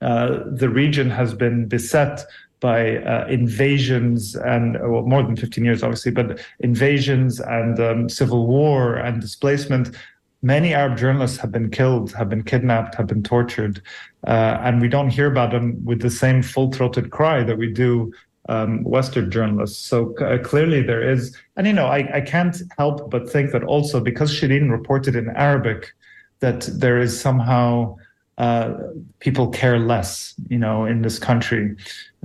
[0.00, 2.24] the region has been beset
[2.60, 8.46] by uh, invasions and well, more than 15 years, obviously, but invasions and um, civil
[8.46, 9.96] war and displacement.
[10.42, 13.82] Many Arab journalists have been killed, have been kidnapped, have been tortured,
[14.26, 18.12] uh, and we don't hear about them with the same full-throated cry that we do
[18.48, 19.78] um, Western journalists.
[19.78, 23.64] So uh, clearly there is, and you know, I, I can't help but think that
[23.64, 25.92] also because Shireen reported in Arabic,
[26.40, 27.96] that there is somehow
[28.38, 28.74] uh,
[29.18, 31.74] people care less, you know, in this country.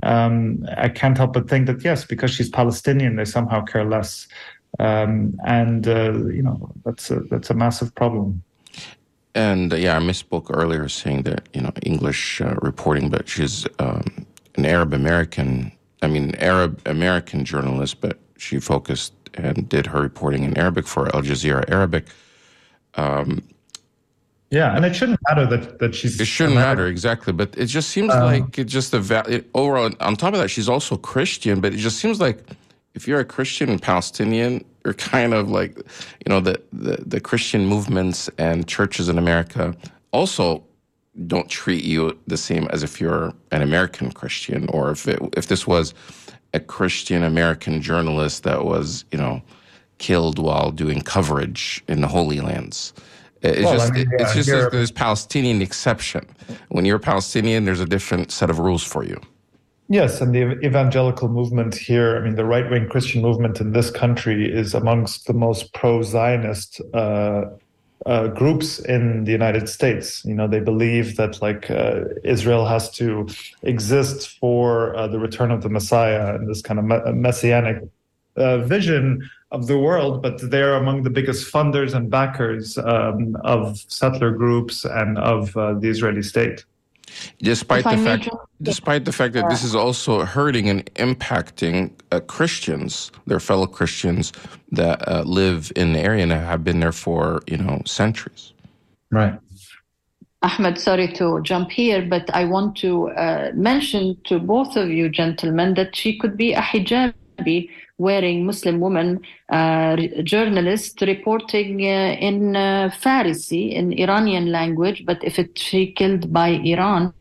[0.04, 4.28] Um, I can't help but think that yes, because she's Palestinian, they somehow care less,
[4.78, 8.42] um, and uh, you know that's a, that's a massive problem.
[9.34, 13.66] And uh, yeah, I misspoke earlier saying that you know English uh, reporting, but she's
[13.78, 15.72] um, an Arab American.
[16.02, 21.14] I mean, Arab American journalist, but she focused and did her reporting in Arabic for
[21.14, 22.06] Al Jazeera Arabic.
[22.94, 23.42] Um,
[24.50, 26.20] yeah, and it shouldn't matter that that she's.
[26.20, 26.78] It shouldn't American.
[26.78, 29.90] matter exactly, but it just seems um, like it just the va- it, overall.
[30.00, 32.44] On top of that, she's also Christian, but it just seems like
[32.94, 37.20] if you're a Christian and Palestinian, you're kind of like, you know, the the, the
[37.20, 39.74] Christian movements and churches in America
[40.12, 40.62] also
[41.26, 45.46] don't treat you the same as if you're an American Christian, or if it, if
[45.46, 45.94] this was
[46.54, 49.42] a Christian American journalist that was, you know,
[49.98, 52.92] killed while doing coverage in the Holy Lands.
[53.42, 56.26] It's well, just, I mean, yeah, it's just this, this Palestinian exception.
[56.70, 59.20] When you're Palestinian, there's a different set of rules for you.
[59.88, 63.90] Yes, and the evangelical movement here, I mean, the right wing Christian movement in this
[63.90, 67.44] country is amongst the most pro Zionist uh,
[68.06, 70.24] uh, groups in the United States.
[70.24, 73.28] You know, they believe that like uh, Israel has to
[73.62, 77.82] exist for uh, the return of the Messiah and this kind of messianic
[78.36, 83.78] uh, vision of the world, but they're among the biggest funders and backers um, of
[83.88, 86.64] settler groups and of uh, the Israeli state.
[87.38, 88.28] Despite the fact,
[88.62, 94.32] despite the fact that this is also hurting and impacting uh, Christians, their fellow Christians
[94.72, 98.52] that uh, live in the area and have been there for you know centuries.
[99.10, 99.38] Right.
[100.42, 105.08] Ahmed, sorry to jump here, but I want to uh, mention to both of you
[105.08, 106.60] gentlemen that she could be a
[107.98, 115.04] wearing Muslim woman uh, journalist reporting uh, in uh, Farsi, in Iranian language.
[115.06, 117.12] But if it, she killed by Iran,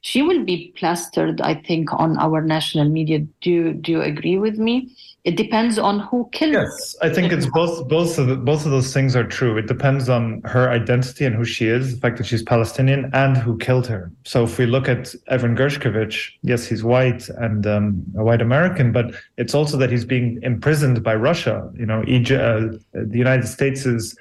[0.00, 3.20] she will be plastered, I think, on our national media.
[3.40, 4.90] Do do you agree with me?
[5.28, 6.54] It depends on who killed.
[6.54, 7.86] Yes, I think it's both.
[7.86, 9.58] Both of the, both of those things are true.
[9.58, 13.36] It depends on her identity and who she is, the fact that she's Palestinian, and
[13.36, 14.10] who killed her.
[14.24, 18.90] So if we look at Evan Gershkovich, yes, he's white and um, a white American,
[18.90, 21.70] but it's also that he's being imprisoned by Russia.
[21.74, 24.16] You know, Egypt, uh, the United States is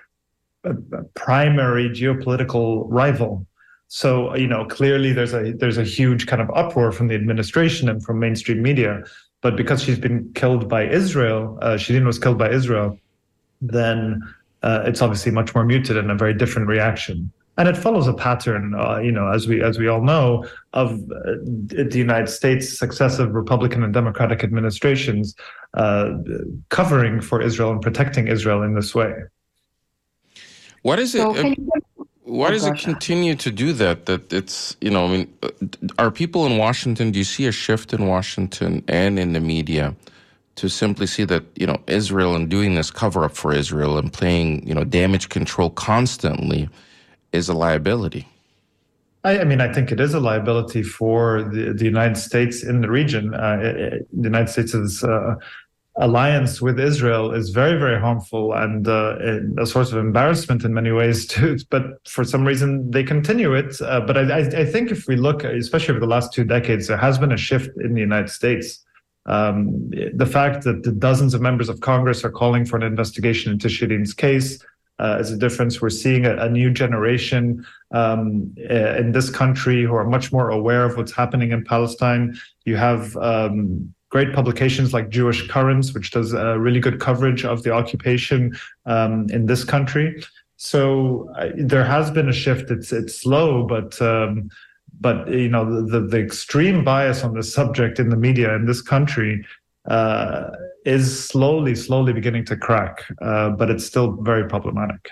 [0.66, 3.48] a, a primary geopolitical rival.
[3.88, 7.88] So you know, clearly there's a there's a huge kind of uproar from the administration
[7.88, 9.04] and from mainstream media
[9.42, 12.98] but because she's been killed by Israel, uh, Shireen was killed by Israel,
[13.62, 14.22] then
[14.64, 17.32] uh, it's obviously much more muted and a very different reaction.
[17.60, 20.94] And it follows a pattern, uh, you know, as we as we all know, of
[20.94, 25.36] uh, the United States successive Republican and Democratic administrations
[25.74, 26.12] uh,
[26.70, 29.14] covering for Israel and protecting Israel in this way.
[30.84, 31.22] What is it?
[31.22, 31.34] So
[32.28, 34.06] why does it continue to do that?
[34.06, 35.50] That it's, you know, I mean, uh,
[35.98, 39.96] are people in Washington, do you see a shift in Washington and in the media
[40.56, 44.12] to simply see that, you know, Israel and doing this cover up for Israel and
[44.12, 46.70] playing, you know, damage control constantly
[47.32, 48.28] is a liability?
[49.24, 52.82] I, I mean, I think it is a liability for the, the United States in
[52.82, 53.34] the region.
[53.34, 55.36] Uh, it, the United States is uh,
[56.00, 59.18] alliance with Israel is very, very harmful and uh,
[59.58, 61.58] a source of embarrassment in many ways too.
[61.70, 63.82] But for some reason, they continue it.
[63.82, 66.98] Uh, but I, I, think if we look, especially over the last two decades, there
[66.98, 68.84] has been a shift in the United States.
[69.26, 73.52] Um, the fact that the dozens of members of Congress are calling for an investigation
[73.52, 74.64] into Shireen's case
[75.00, 75.82] uh, is a difference.
[75.82, 80.86] We're seeing a, a new generation um, in this country who are much more aware
[80.86, 82.38] of what's happening in Palestine.
[82.66, 87.64] You have um, great publications like Jewish Currents, which does a really good coverage of
[87.64, 90.24] the occupation um, in this country.
[90.58, 92.72] So uh, there has been a shift.
[92.72, 94.50] It's it's slow, but um,
[95.00, 98.82] but you know the, the extreme bias on this subject in the media in this
[98.82, 99.46] country
[99.86, 100.50] uh,
[100.86, 105.10] is slowly slowly beginning to crack, uh, but it's still very problematic.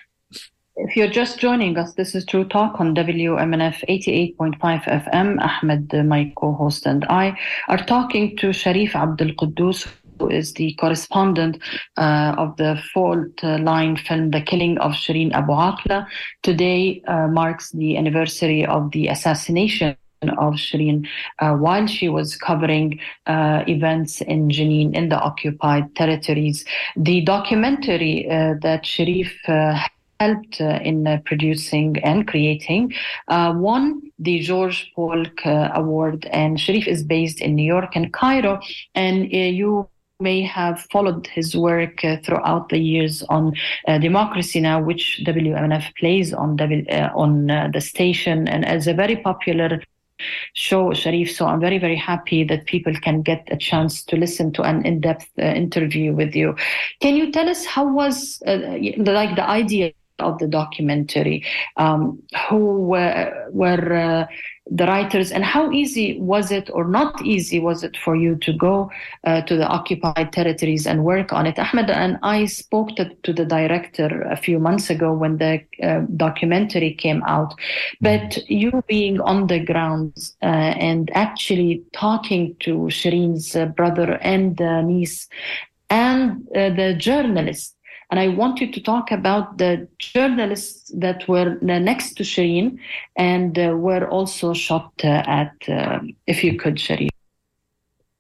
[0.78, 5.40] If you're just joining us, this is True Talk on WMNF 88.5 FM.
[5.40, 9.88] Ahmed, my co-host, and I are talking to Sharif Abdul Kouddous,
[10.20, 11.60] who is the correspondent
[11.96, 16.06] uh, of the fault line film The Killing of Shireen Abu Akleh.
[16.44, 21.08] Today uh, marks the anniversary of the assassination of Shireen
[21.40, 26.66] uh, while she was covering uh, events in Jenin in the occupied territories.
[26.98, 29.80] The documentary uh, that Sharif uh,
[30.20, 32.94] helped uh, in uh, producing and creating.
[33.28, 38.14] Uh, won the George Polk uh, Award, and Sharif is based in New York and
[38.14, 38.60] Cairo.
[38.94, 39.90] And uh, you
[40.22, 43.54] may have followed his work uh, throughout the years on
[44.00, 49.82] Democracy Now, which WMNF plays on, w, on the station, and as a very popular
[50.54, 51.36] show, Sharif.
[51.36, 54.86] So I'm very, very happy that people can get a chance to listen to an
[54.86, 56.56] in-depth uh, interview with you.
[57.02, 58.58] Can you tell us how was uh,
[58.98, 61.44] like the idea of the documentary,
[61.78, 64.26] um, who were, were uh,
[64.72, 68.52] the writers, and how easy was it or not easy was it for you to
[68.54, 68.90] go
[69.26, 71.60] uh, to the occupied territories and work on it?
[71.60, 76.02] Ahmed and I spoke to, to the director a few months ago when the uh,
[76.16, 77.54] documentary came out,
[78.02, 85.28] but you being on the ground and actually talking to Shireen's brother and niece
[85.90, 87.75] and uh, the journalist
[88.12, 92.78] and I want you to talk about the journalists that were next to Shireen
[93.16, 97.10] and uh, were also shot uh, at, uh, if you could, Shireen.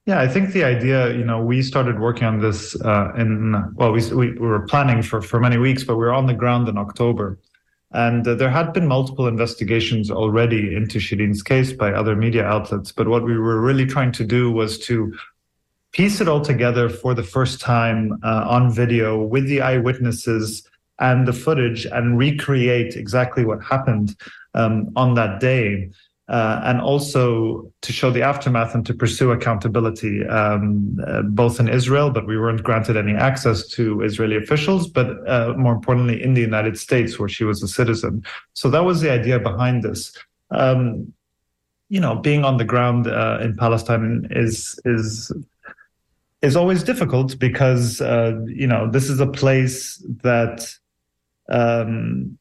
[0.06, 3.92] Yeah, I think the idea, you know, we started working on this uh, in, well,
[3.92, 6.68] we, we, we, were planning for, for many weeks, but we were on the ground
[6.68, 7.40] in October.
[7.92, 12.92] And uh, there had been multiple investigations already into Shireen's case by other media outlets.
[12.92, 15.14] But what we were really trying to do was to
[15.96, 20.68] piece it all together for the first time uh, on video with the eyewitnesses
[21.00, 24.14] and the footage and recreate exactly what happened
[24.56, 25.90] um, on that day.
[26.28, 31.70] Uh, and also to show the aftermath and to pursue accountability, um, uh, both in
[31.70, 36.34] Israel, but we weren't granted any access to Israeli officials, but uh, more importantly, in
[36.34, 38.24] the United States, where she was a citizen.
[38.54, 40.18] So that was the idea behind this.
[40.50, 41.14] Um,
[41.90, 45.32] you know, being on the ground uh, in Palestine is is
[46.46, 50.72] is always difficult because uh, you know this is a place that
[51.50, 52.38] um,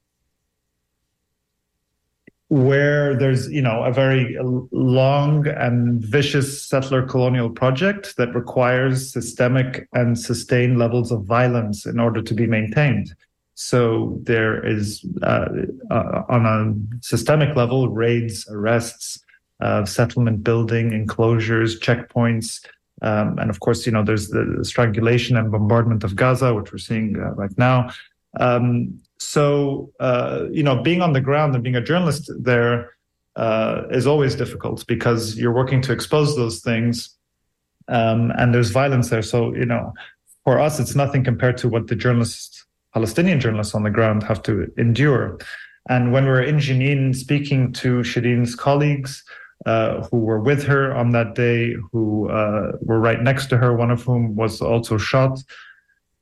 [2.49, 4.37] where there's you know a very
[4.71, 11.99] long and vicious settler colonial project that requires systemic and sustained levels of violence in
[11.99, 13.15] order to be maintained.
[13.55, 15.49] So there is uh,
[15.91, 19.25] uh, on a systemic level raids, arrests,
[19.61, 22.65] uh, settlement building, enclosures, checkpoints.
[23.05, 26.79] Um, and of course, you know, there's the strangulation and bombardment of Gaza, which we're
[26.79, 27.91] seeing uh, right now.
[28.41, 32.95] Um, so, uh, you know, being on the ground and being a journalist there
[33.37, 37.15] uh, is always difficult because you're working to expose those things.
[37.89, 39.23] Um, and there's violence there.
[39.23, 39.93] So, you know,
[40.45, 44.43] for us, it's nothing compared to what the journalists, Palestinian journalists on the ground have
[44.45, 45.39] to endure.
[45.91, 49.23] And when we are in Jenin speaking to Shireen's colleagues,
[49.67, 53.75] uh, who were with her on that day, who uh, were right next to her,
[53.75, 55.39] one of whom was also shot.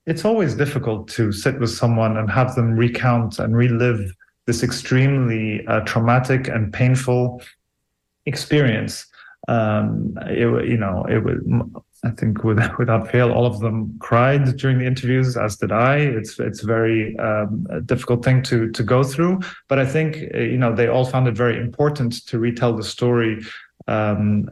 [0.06, 4.12] It's always difficult to sit with someone and have them recount and relive
[4.46, 7.42] this extremely uh, traumatic and painful
[8.26, 9.06] experience.
[9.48, 11.38] Um, it, you know, it was
[12.04, 15.96] I think without, without fail, all of them cried during the interviews, as did I.
[15.96, 20.38] It's it's very um, a difficult thing to to go through, but I think uh,
[20.38, 23.40] you know they all found it very important to retell the story
[23.88, 24.48] um,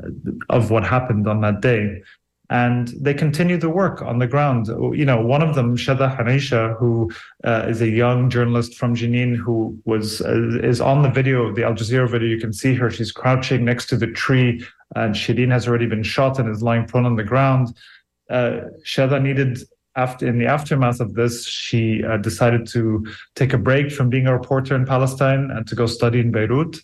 [0.49, 2.03] of what happened on that day,
[2.51, 4.69] and they continue the work on the ground.
[4.69, 7.11] You know, one of them, Shada Hanisha, who
[7.45, 11.65] uh, is a young journalist from Jenin, who was uh, is on the video, the
[11.65, 12.29] Al Jazeera video.
[12.29, 14.65] You can see her; she's crouching next to the tree
[14.97, 17.77] and Shireen has already been shot and is lying prone on the ground.
[18.29, 19.59] Uh, Shada needed
[19.97, 24.27] after in the aftermath of this, she uh, decided to take a break from being
[24.27, 26.77] a reporter in Palestine and to go study in Beirut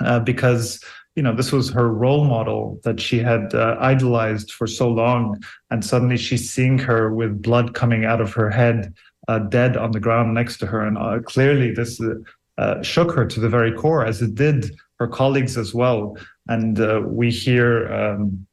[0.00, 0.82] uh, because
[1.14, 5.40] you know this was her role model that she had uh, idolized for so long,
[5.70, 8.92] and suddenly she's seeing her with blood coming out of her head,
[9.28, 12.00] uh, dead on the ground next to her, and uh, clearly this
[12.58, 16.16] uh, shook her to the very core, as it did her colleagues as well.
[16.48, 18.46] And uh, we hear um,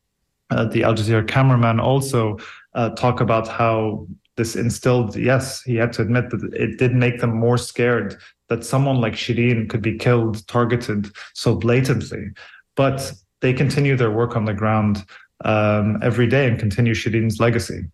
[0.50, 2.38] uh, the Al Jazeera cameraman also
[2.74, 7.20] uh, talk about how this instilled, yes, he had to admit that it did make
[7.20, 8.18] them more scared
[8.48, 12.32] that someone like Shireen could be killed, targeted so blatantly.
[12.76, 15.06] But they continue their work on the ground
[15.46, 17.86] um, every day and continue Shireen's legacy.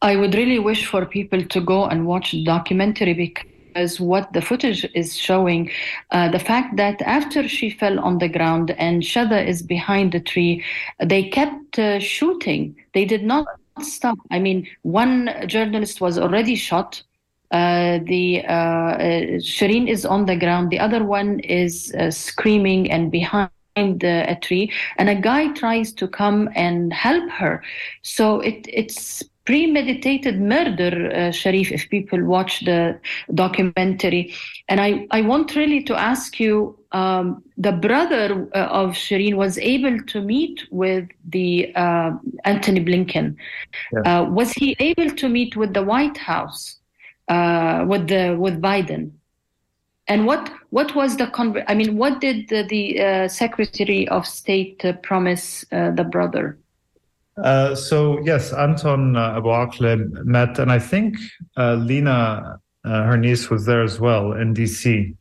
[0.00, 4.32] I would really wish for people to go and watch the documentary because as what
[4.32, 5.70] the footage is showing,
[6.10, 10.20] uh, the fact that after she fell on the ground and Shada is behind the
[10.20, 10.64] tree,
[11.02, 12.76] they kept uh, shooting.
[12.94, 13.46] They did not
[13.80, 14.18] stop.
[14.30, 17.02] I mean, one journalist was already shot.
[17.50, 20.70] Uh, the uh, uh, Shireen is on the ground.
[20.70, 26.08] The other one is uh, screaming and behind a tree, and a guy tries to
[26.08, 27.62] come and help her.
[28.02, 32.98] So it, it's premeditated murder, uh, Sharif, if people watch the
[33.34, 34.32] documentary.
[34.68, 39.58] And I, I want really to ask you um, the brother uh, of Shireen was
[39.58, 42.12] able to meet with the uh,
[42.44, 43.36] Antony Blinken.
[43.92, 44.20] Yeah.
[44.20, 46.78] Uh, was he able to meet with the White House,
[47.28, 49.12] uh, with, the, with Biden?
[50.08, 54.26] And what what was the con- I mean, what did the, the uh, Secretary of
[54.26, 56.58] State promise the brother?
[57.36, 61.16] Uh, so yes, Anton uh, Abu Akleh met, and I think
[61.56, 65.14] uh, Lina, uh, her niece, was there as well in DC.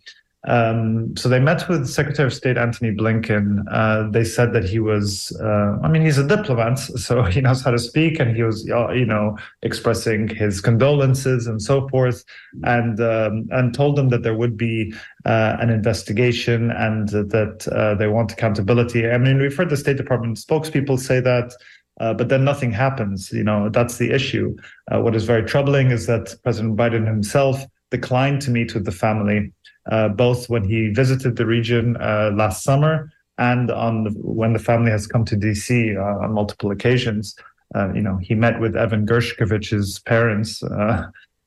[0.47, 3.64] Um, so they met with Secretary of State Antony Blinken.
[3.70, 7.62] Uh, they said that he was, uh, I mean, he's a diplomat, so he knows
[7.64, 12.26] how to speak, and he was, you know, expressing his condolences and so forth,
[12.64, 14.93] and um, and told them that there would be
[15.26, 19.07] an investigation and that they want accountability.
[19.07, 21.53] I mean, we've heard the State Department spokespeople say that.
[22.00, 23.32] Uh, but then nothing happens.
[23.32, 24.56] You know, that's the issue.
[24.92, 28.92] Uh, what is very troubling is that President Biden himself declined to meet with the
[28.92, 29.52] family,
[29.92, 34.60] uh, both when he visited the region uh, last summer and on the, when the
[34.60, 37.36] family has come to DC uh, on multiple occasions.
[37.76, 40.62] Uh, you know, he met with Evan Gershkovich's parents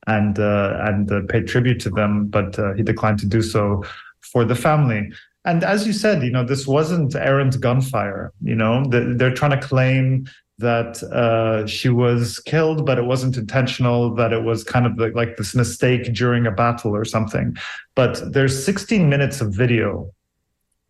[0.07, 3.83] and and paid tribute to them, but he declined to do so
[4.21, 5.11] for the family.
[5.45, 8.33] And as you said, you know, this wasn't errant gunfire.
[8.43, 10.27] You know, they're trying to claim
[10.57, 15.37] that uh, she was killed, but it wasn't intentional, that it was kind of like
[15.37, 17.55] this mistake during a battle or something.
[17.93, 20.11] But there's 16 minutes of video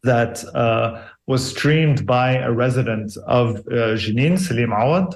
[0.04, 5.16] that uh, was streamed by a resident of uh, Jenin, Salim Awad,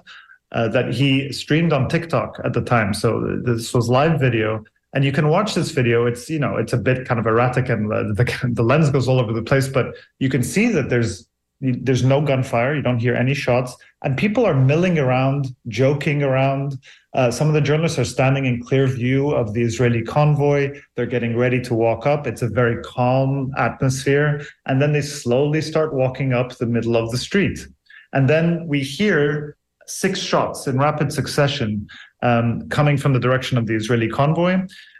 [0.51, 2.93] uh, that he streamed on TikTok at the time.
[2.93, 4.63] So this was live video.
[4.93, 6.05] And you can watch this video.
[6.05, 9.19] It's you know it's a bit kind of erratic and the, the, lens goes all
[9.19, 11.29] over the place, but you can see that there's
[11.61, 12.73] there's no gunfire.
[12.73, 13.75] You don't hear any shots.
[14.03, 16.77] And people are milling around, joking around.
[17.13, 20.79] Uh, some of the journalists are standing in clear view of the Israeli convoy.
[20.95, 22.25] They're getting ready to walk up.
[22.25, 24.45] It's a very calm atmosphere.
[24.67, 27.59] And then they slowly start walking up the middle of the street.
[28.13, 31.87] And then we hear six shots in rapid succession
[32.21, 34.57] um, coming from the direction of the Israeli convoy.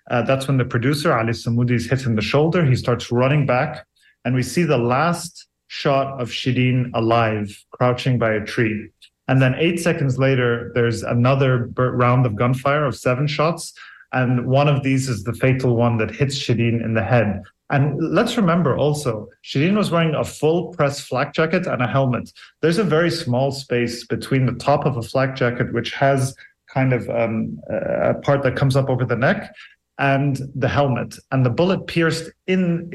[0.10, 2.66] Uh, that's when the producer, Ali Samoudi, is hit in the shoulder.
[2.66, 3.86] He starts running back.
[4.26, 8.90] And we see the last shot of Shireen alive, crouching by a tree.
[9.28, 13.74] And then eight seconds later, there's another round of gunfire of seven shots.
[14.12, 17.44] And one of these is the fatal one that hits Shireen in the head.
[17.72, 22.34] And let's remember also, Shireen was wearing a full press flak jacket and a helmet.
[22.62, 26.36] There's a very small space between the top of a flak jacket, which has
[26.74, 29.54] kind of um, a part that comes up over the neck,
[30.00, 31.16] and the helmet.
[31.32, 32.90] And the bullet pierced in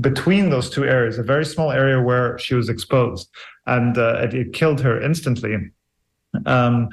[0.00, 3.28] between those two areas, a very small area where she was exposed,
[3.66, 5.56] and uh, it, it, killed her instantly.
[6.46, 6.88] Um,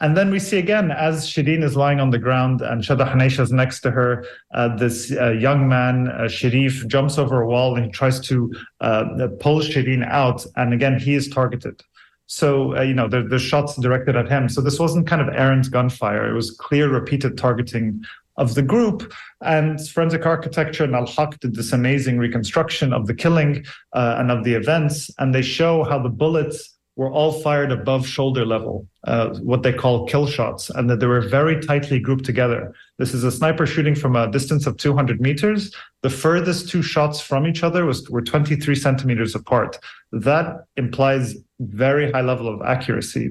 [0.00, 3.40] and then we see again, as Shireen is lying on the ground and Shada Haneisha
[3.40, 7.76] is next to her, uh, this uh, young man, uh, Sharif, jumps over a wall
[7.76, 10.44] and he tries to uh, pull Shireen out.
[10.56, 11.80] And again, he is targeted.
[12.26, 14.48] So, uh, you know, the, the shots directed at him.
[14.48, 16.28] So this wasn't kind of errant gunfire.
[16.28, 18.02] It was clear, repeated targeting
[18.36, 19.12] of the group.
[19.42, 24.30] And forensic architecture and Al Haq did this amazing reconstruction of the killing uh, and
[24.30, 25.10] of the events.
[25.18, 29.72] And they show how the bullets were all fired above shoulder level, uh, what they
[29.72, 32.72] call kill shots, and that they were very tightly grouped together.
[32.98, 35.74] This is a sniper shooting from a distance of 200 meters.
[36.02, 39.76] The furthest two shots from each other was were 23 centimeters apart.
[40.12, 41.36] That implies
[41.68, 43.30] very high level of accuracy.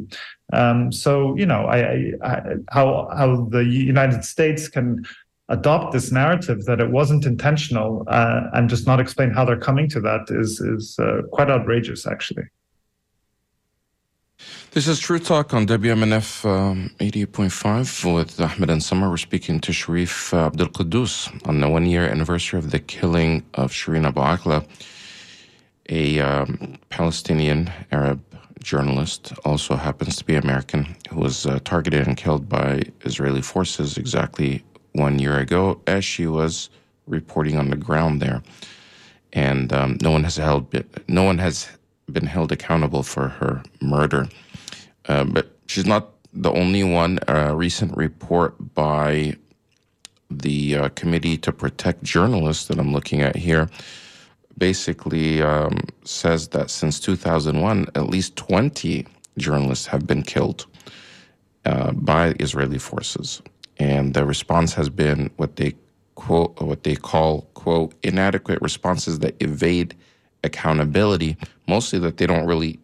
[0.51, 5.03] Um, so you know, I, I, how how the United States can
[5.49, 9.89] adopt this narrative that it wasn't intentional uh, and just not explain how they're coming
[9.89, 12.43] to that is is uh, quite outrageous, actually.
[14.71, 19.09] This is True Talk on WMNF um, 88.5 with Ahmed and Samar.
[19.09, 23.43] We're speaking to Sharif uh, Abdul Kouddous on the one year anniversary of the killing
[23.53, 24.65] of Shireen Abu Akleh,
[25.89, 28.23] a um, Palestinian Arab
[28.61, 33.97] journalist, also happens to be American, who was uh, targeted and killed by Israeli forces
[33.97, 36.69] exactly one year ago as she was
[37.05, 38.41] reporting on the ground there.
[39.33, 40.73] And um, no one has held,
[41.09, 41.67] no one has
[42.09, 44.29] been held accountable for her murder.
[45.09, 47.19] Uh, but she's not the only one.
[47.27, 49.35] A recent report by
[50.29, 53.69] the uh, Committee to Protect Journalists that I'm looking at here
[54.57, 59.05] basically um, says that since 2001, at least 20
[59.37, 60.65] journalists have been killed
[61.65, 63.41] uh, by Israeli forces.
[63.77, 65.75] And the response has been what they
[66.15, 69.95] quote, what they call, quote, inadequate responses that evade
[70.43, 71.37] accountability,
[71.67, 72.79] mostly that they don't really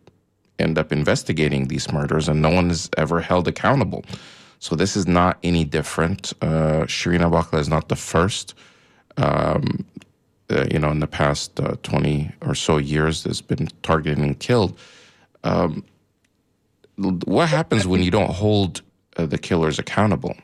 [0.58, 4.04] end up investigating these murders and no one is ever held accountable.
[4.60, 6.34] So this is not any different.
[6.42, 8.56] Uh, Shireen is not the first.
[9.16, 9.86] Um,
[10.52, 14.40] uh, you know, in the past uh, 20 or so years that's been targeted and
[14.40, 14.78] killed.
[15.44, 15.84] Um,
[16.98, 18.82] what happens when you don't hold
[19.18, 20.36] uh, the killers accountable,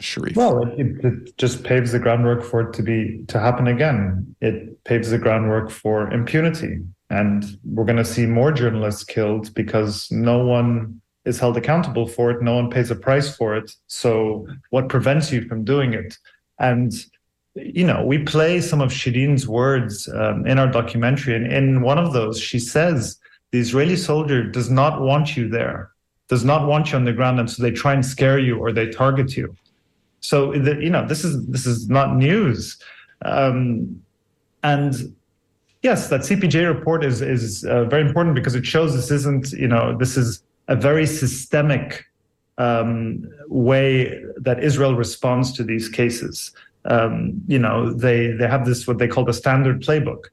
[0.00, 0.36] Sharif?
[0.36, 4.36] Well, it, it, just paves the groundwork for it to be to happen again.
[4.40, 6.80] It paves the groundwork for impunity.
[7.10, 12.30] And we're going to see more journalists killed because no one is held accountable for
[12.30, 12.42] it.
[12.42, 13.72] No one pays a price for it.
[13.86, 16.16] So, what prevents you from doing it?
[16.58, 16.92] And,
[17.62, 21.34] you know, we play some of Shireen's words um, in our documentary.
[21.34, 23.18] And in one of those, she says,
[23.50, 25.90] the Israeli soldier does not want you there,
[26.28, 27.40] does not want you on the ground.
[27.40, 29.54] And so they try and scare you or they target you.
[30.20, 32.76] So, the, you know, this is this is not news.
[33.22, 34.02] Um,
[34.62, 35.14] and
[35.82, 39.68] Yes, that CPJ report is is uh, very important because it shows this isn't you
[39.68, 42.04] know this is a very systemic
[42.58, 46.52] um, way that Israel responds to these cases.
[46.88, 50.24] Um, you know they they have this what they call the standard playbook.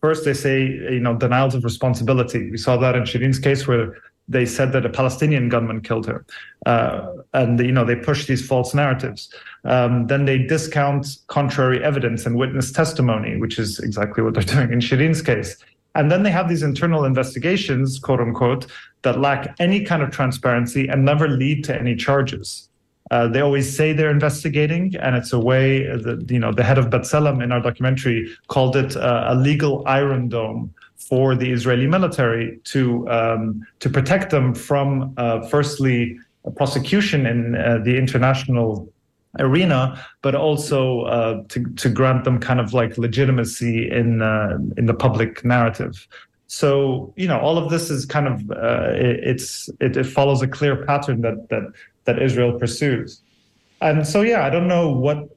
[0.00, 2.50] First, they say you know denials of responsibility.
[2.50, 3.96] We saw that in Shireen's case where
[4.28, 6.24] they said that a Palestinian gunman killed her,
[6.64, 9.32] uh, and you know they push these false narratives.
[9.64, 14.72] Um, then they discount contrary evidence and witness testimony, which is exactly what they're doing
[14.72, 15.56] in Shireen's case.
[15.96, 18.66] And then they have these internal investigations, quote unquote,
[19.02, 22.68] that lack any kind of transparency and never lead to any charges.
[23.10, 26.78] Uh, they always say they're investigating, and it's a way that you know the head
[26.78, 31.86] of B'Tselem in our documentary called it uh, a legal iron dome for the Israeli
[31.86, 36.18] military to um, to protect them from, uh, firstly,
[36.56, 38.92] prosecution in uh, the international
[39.38, 44.86] arena, but also uh, to to grant them kind of like legitimacy in uh, in
[44.86, 46.08] the public narrative.
[46.46, 50.42] So you know, all of this is kind of uh, it, it's it, it follows
[50.42, 51.64] a clear pattern that that
[52.04, 53.20] that Israel pursues.
[53.80, 55.28] And so, yeah, I don't know what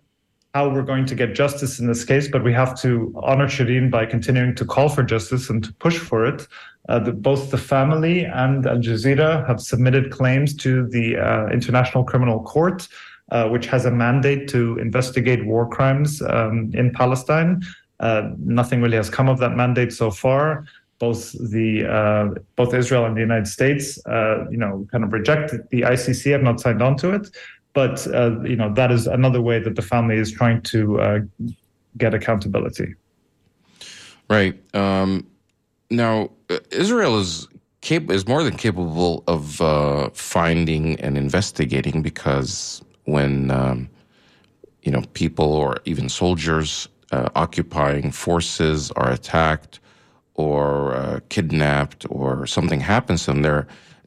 [0.56, 3.92] how we're going to get justice in this case, but we have to honor Shireen
[3.92, 6.48] by continuing to call for justice and to push for it.
[6.88, 12.04] Uh, the, both the family and Al Jazeera have submitted claims to the uh, International
[12.04, 12.88] Criminal Court,
[13.32, 17.62] uh, which has a mandate to investigate war crimes um, in Palestine.
[18.00, 20.66] Uh, nothing really has come of that mandate so far.
[21.00, 25.62] Both the uh, both Israel and the United States, uh, you know, kind of rejected
[25.72, 27.30] the ICC, have not signed on to it.
[27.74, 31.20] But uh, you know, that is another way that the family is trying to uh,
[31.98, 32.96] get accountability.
[34.30, 35.26] Right um,
[35.90, 36.32] now,
[36.72, 37.48] Israel is
[37.82, 43.90] cap- is more than capable of uh, finding and investigating because when um,
[44.84, 49.80] you know people or even soldiers uh, occupying forces are attacked
[50.40, 53.62] or uh, kidnapped or something happens to them, they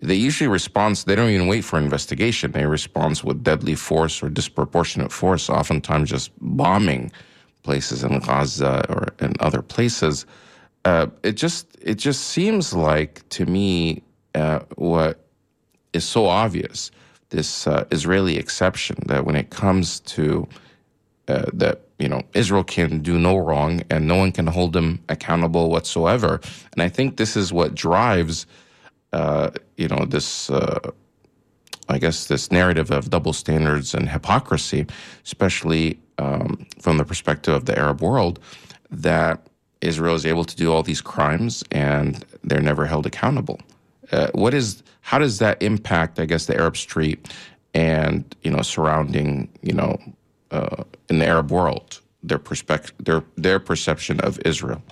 [0.08, 0.96] they usually respond.
[1.06, 2.52] They don't even wait for investigation.
[2.52, 7.12] They respond with deadly force or disproportionate force, oftentimes just bombing
[7.62, 10.26] places in Gaza or in other places.
[10.86, 14.02] Uh, it just it just seems like to me
[14.34, 15.14] uh, what
[15.92, 16.90] is so obvious
[17.28, 20.48] this uh, Israeli exception that when it comes to
[21.28, 25.00] uh, that you know Israel can do no wrong and no one can hold them
[25.08, 26.40] accountable whatsoever,
[26.72, 28.46] and I think this is what drives
[29.12, 30.50] uh, you know this.
[30.50, 30.90] Uh,
[31.88, 34.86] I guess this narrative of double standards and hypocrisy,
[35.24, 38.38] especially um, from the perspective of the Arab world,
[38.90, 39.46] that
[39.82, 43.60] Israel is able to do all these crimes and they're never held accountable.
[44.12, 47.28] Uh, what is how does that impact, I guess, the Arab Street
[47.74, 49.98] and you know surrounding you know
[50.52, 54.82] uh, in the Arab world their perspective their their perception of Israel?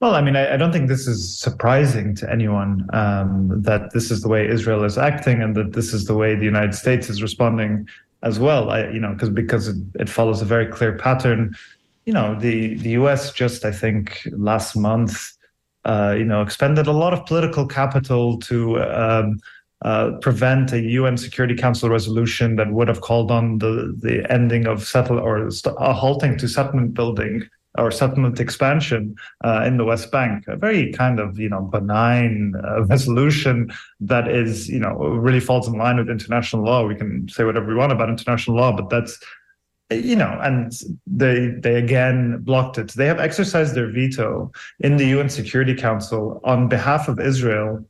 [0.00, 4.10] Well, I mean, I, I, don't think this is surprising to anyone um, that this
[4.10, 7.08] is the way Israel is acting, and that this is the way the United States
[7.08, 7.88] is responding
[8.22, 8.68] as well.
[8.70, 11.56] I, you know, because because it, it follows a very clear pattern
[12.06, 13.32] you know, the the U.S.
[13.32, 15.32] just I think last month,
[15.84, 19.40] uh, you know, expended a lot of political capital to um,
[19.84, 24.66] uh, prevent a UN Security Council resolution that would have called on the the ending
[24.66, 27.48] of settle or st- uh, halting to settlement building
[27.78, 29.14] or settlement expansion
[29.44, 30.44] uh, in the West Bank.
[30.48, 33.70] A very kind of you know benign uh, resolution
[34.00, 36.86] that is you know really falls in line with international law.
[36.86, 39.18] We can say whatever we want about international law, but that's
[39.90, 40.72] you know, and
[41.06, 42.88] they they again blocked it.
[42.92, 44.50] They have exercised their veto
[44.80, 47.84] in the UN Security Council on behalf of Israel,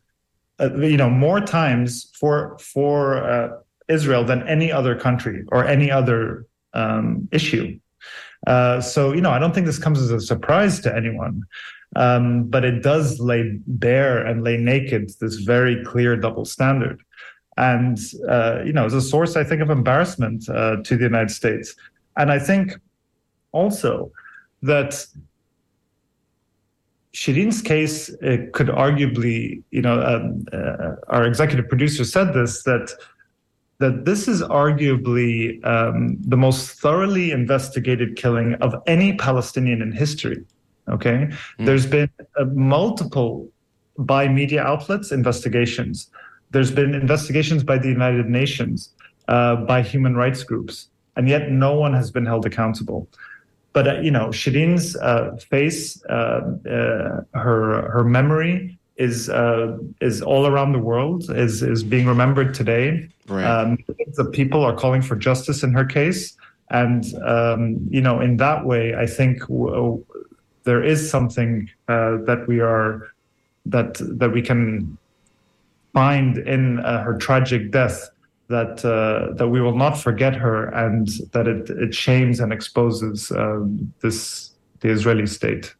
[0.61, 3.49] uh, you know, more times for for uh,
[3.89, 7.79] Israel than any other country or any other um, issue.
[8.47, 11.43] Uh, so you know, I don't think this comes as a surprise to anyone,
[11.97, 17.03] um, but it does lay bare and lay naked this very clear double standard
[17.57, 17.99] and
[18.29, 21.75] uh, you know, is a source, I think, of embarrassment uh, to the United States.
[22.17, 22.75] And I think
[23.53, 24.13] also
[24.63, 25.07] that
[27.21, 28.11] Shireen's case
[28.57, 32.93] could arguably, you know, um, uh, our executive producer said this that
[33.79, 40.45] that this is arguably um, the most thoroughly investigated killing of any Palestinian in history.
[40.89, 41.67] Okay, mm.
[41.67, 42.45] there's been uh,
[42.77, 43.49] multiple
[43.99, 46.11] by media outlets investigations
[46.51, 48.95] there's been investigations by the United Nations,
[49.29, 53.09] uh, by human rights groups, and yet no one has been held accountable.
[53.77, 60.23] But uh, you know, Shireen's uh, face, uh, uh, her her memory is uh, is
[60.23, 63.07] all around the world, is is being remembered today.
[63.29, 63.45] Right.
[63.45, 63.77] Um,
[64.15, 66.39] the people are calling for justice in her case,
[66.71, 70.03] and um, you know, in that way, I think w-
[70.65, 73.13] there is something that we are
[73.67, 74.97] that that we can
[75.93, 78.09] find in uh, her tragic death
[78.49, 83.31] that uh, that we will not forget her and that it, it shames and exposes
[83.33, 83.61] uh,
[84.03, 85.75] this the Israeli state.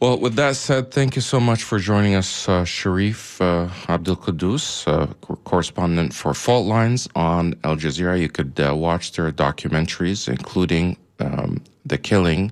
[0.00, 4.16] Well, with that said, thank you so much for joining us, uh, Sharif uh, Abdul
[4.16, 5.08] Kouddous, uh,
[5.44, 8.18] correspondent for Fault Lines on Al Jazeera.
[8.18, 12.50] You could uh, watch their documentaries, including um, the killing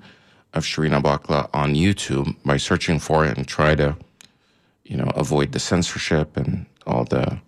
[0.53, 3.97] of Shireen Bakla on YouTube by searching for it and try to
[4.89, 7.39] you know, avoid the censorship and all the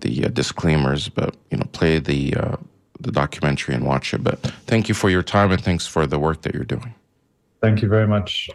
[0.00, 2.56] the uh, disclaimers, but you know, play the uh,
[3.00, 4.22] the documentary and watch it.
[4.22, 6.94] But thank you for your time and thanks for the work that you're doing.
[7.60, 8.50] Thank you very much.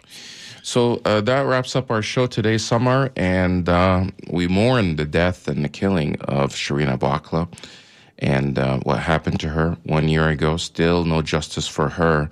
[0.62, 5.48] So uh, that wraps up our show today, Samar, and uh, we mourn the death
[5.48, 7.48] and the killing of Shireen Abu Akleh
[8.20, 10.58] and uh, what happened to her one year ago.
[10.58, 12.30] Still no justice for her,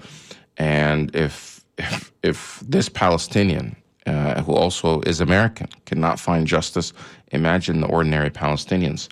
[0.57, 3.75] and if if, if this Palestinian
[4.07, 6.93] uh, who also is American, cannot find justice.
[7.31, 9.09] Imagine the ordinary Palestinians.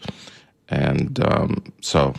[0.69, 2.13] And um, so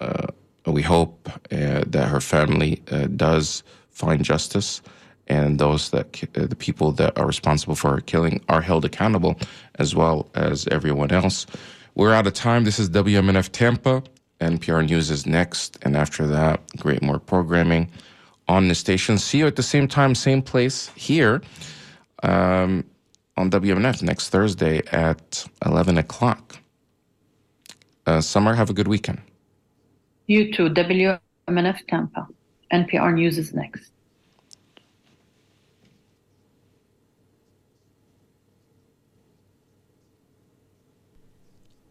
[0.00, 0.28] uh,
[0.66, 4.80] we hope uh, that her family uh, does find justice
[5.26, 9.36] and those that uh, the people that are responsible for her killing are held accountable
[9.76, 11.46] as well as everyone else.
[11.94, 12.64] We're out of time.
[12.64, 14.02] This is WMNF Tampa.
[14.40, 15.78] NPR News is next.
[15.82, 17.90] And after that, great more programming
[18.48, 19.18] on the station.
[19.18, 21.42] See you at the same time, same place here
[22.22, 22.84] um,
[23.36, 26.58] on WMNF next Thursday at 11 o'clock.
[28.06, 29.20] Uh, Samar, have a good weekend.
[30.26, 32.26] You too, WMNF Tampa.
[32.72, 33.91] NPR News is next.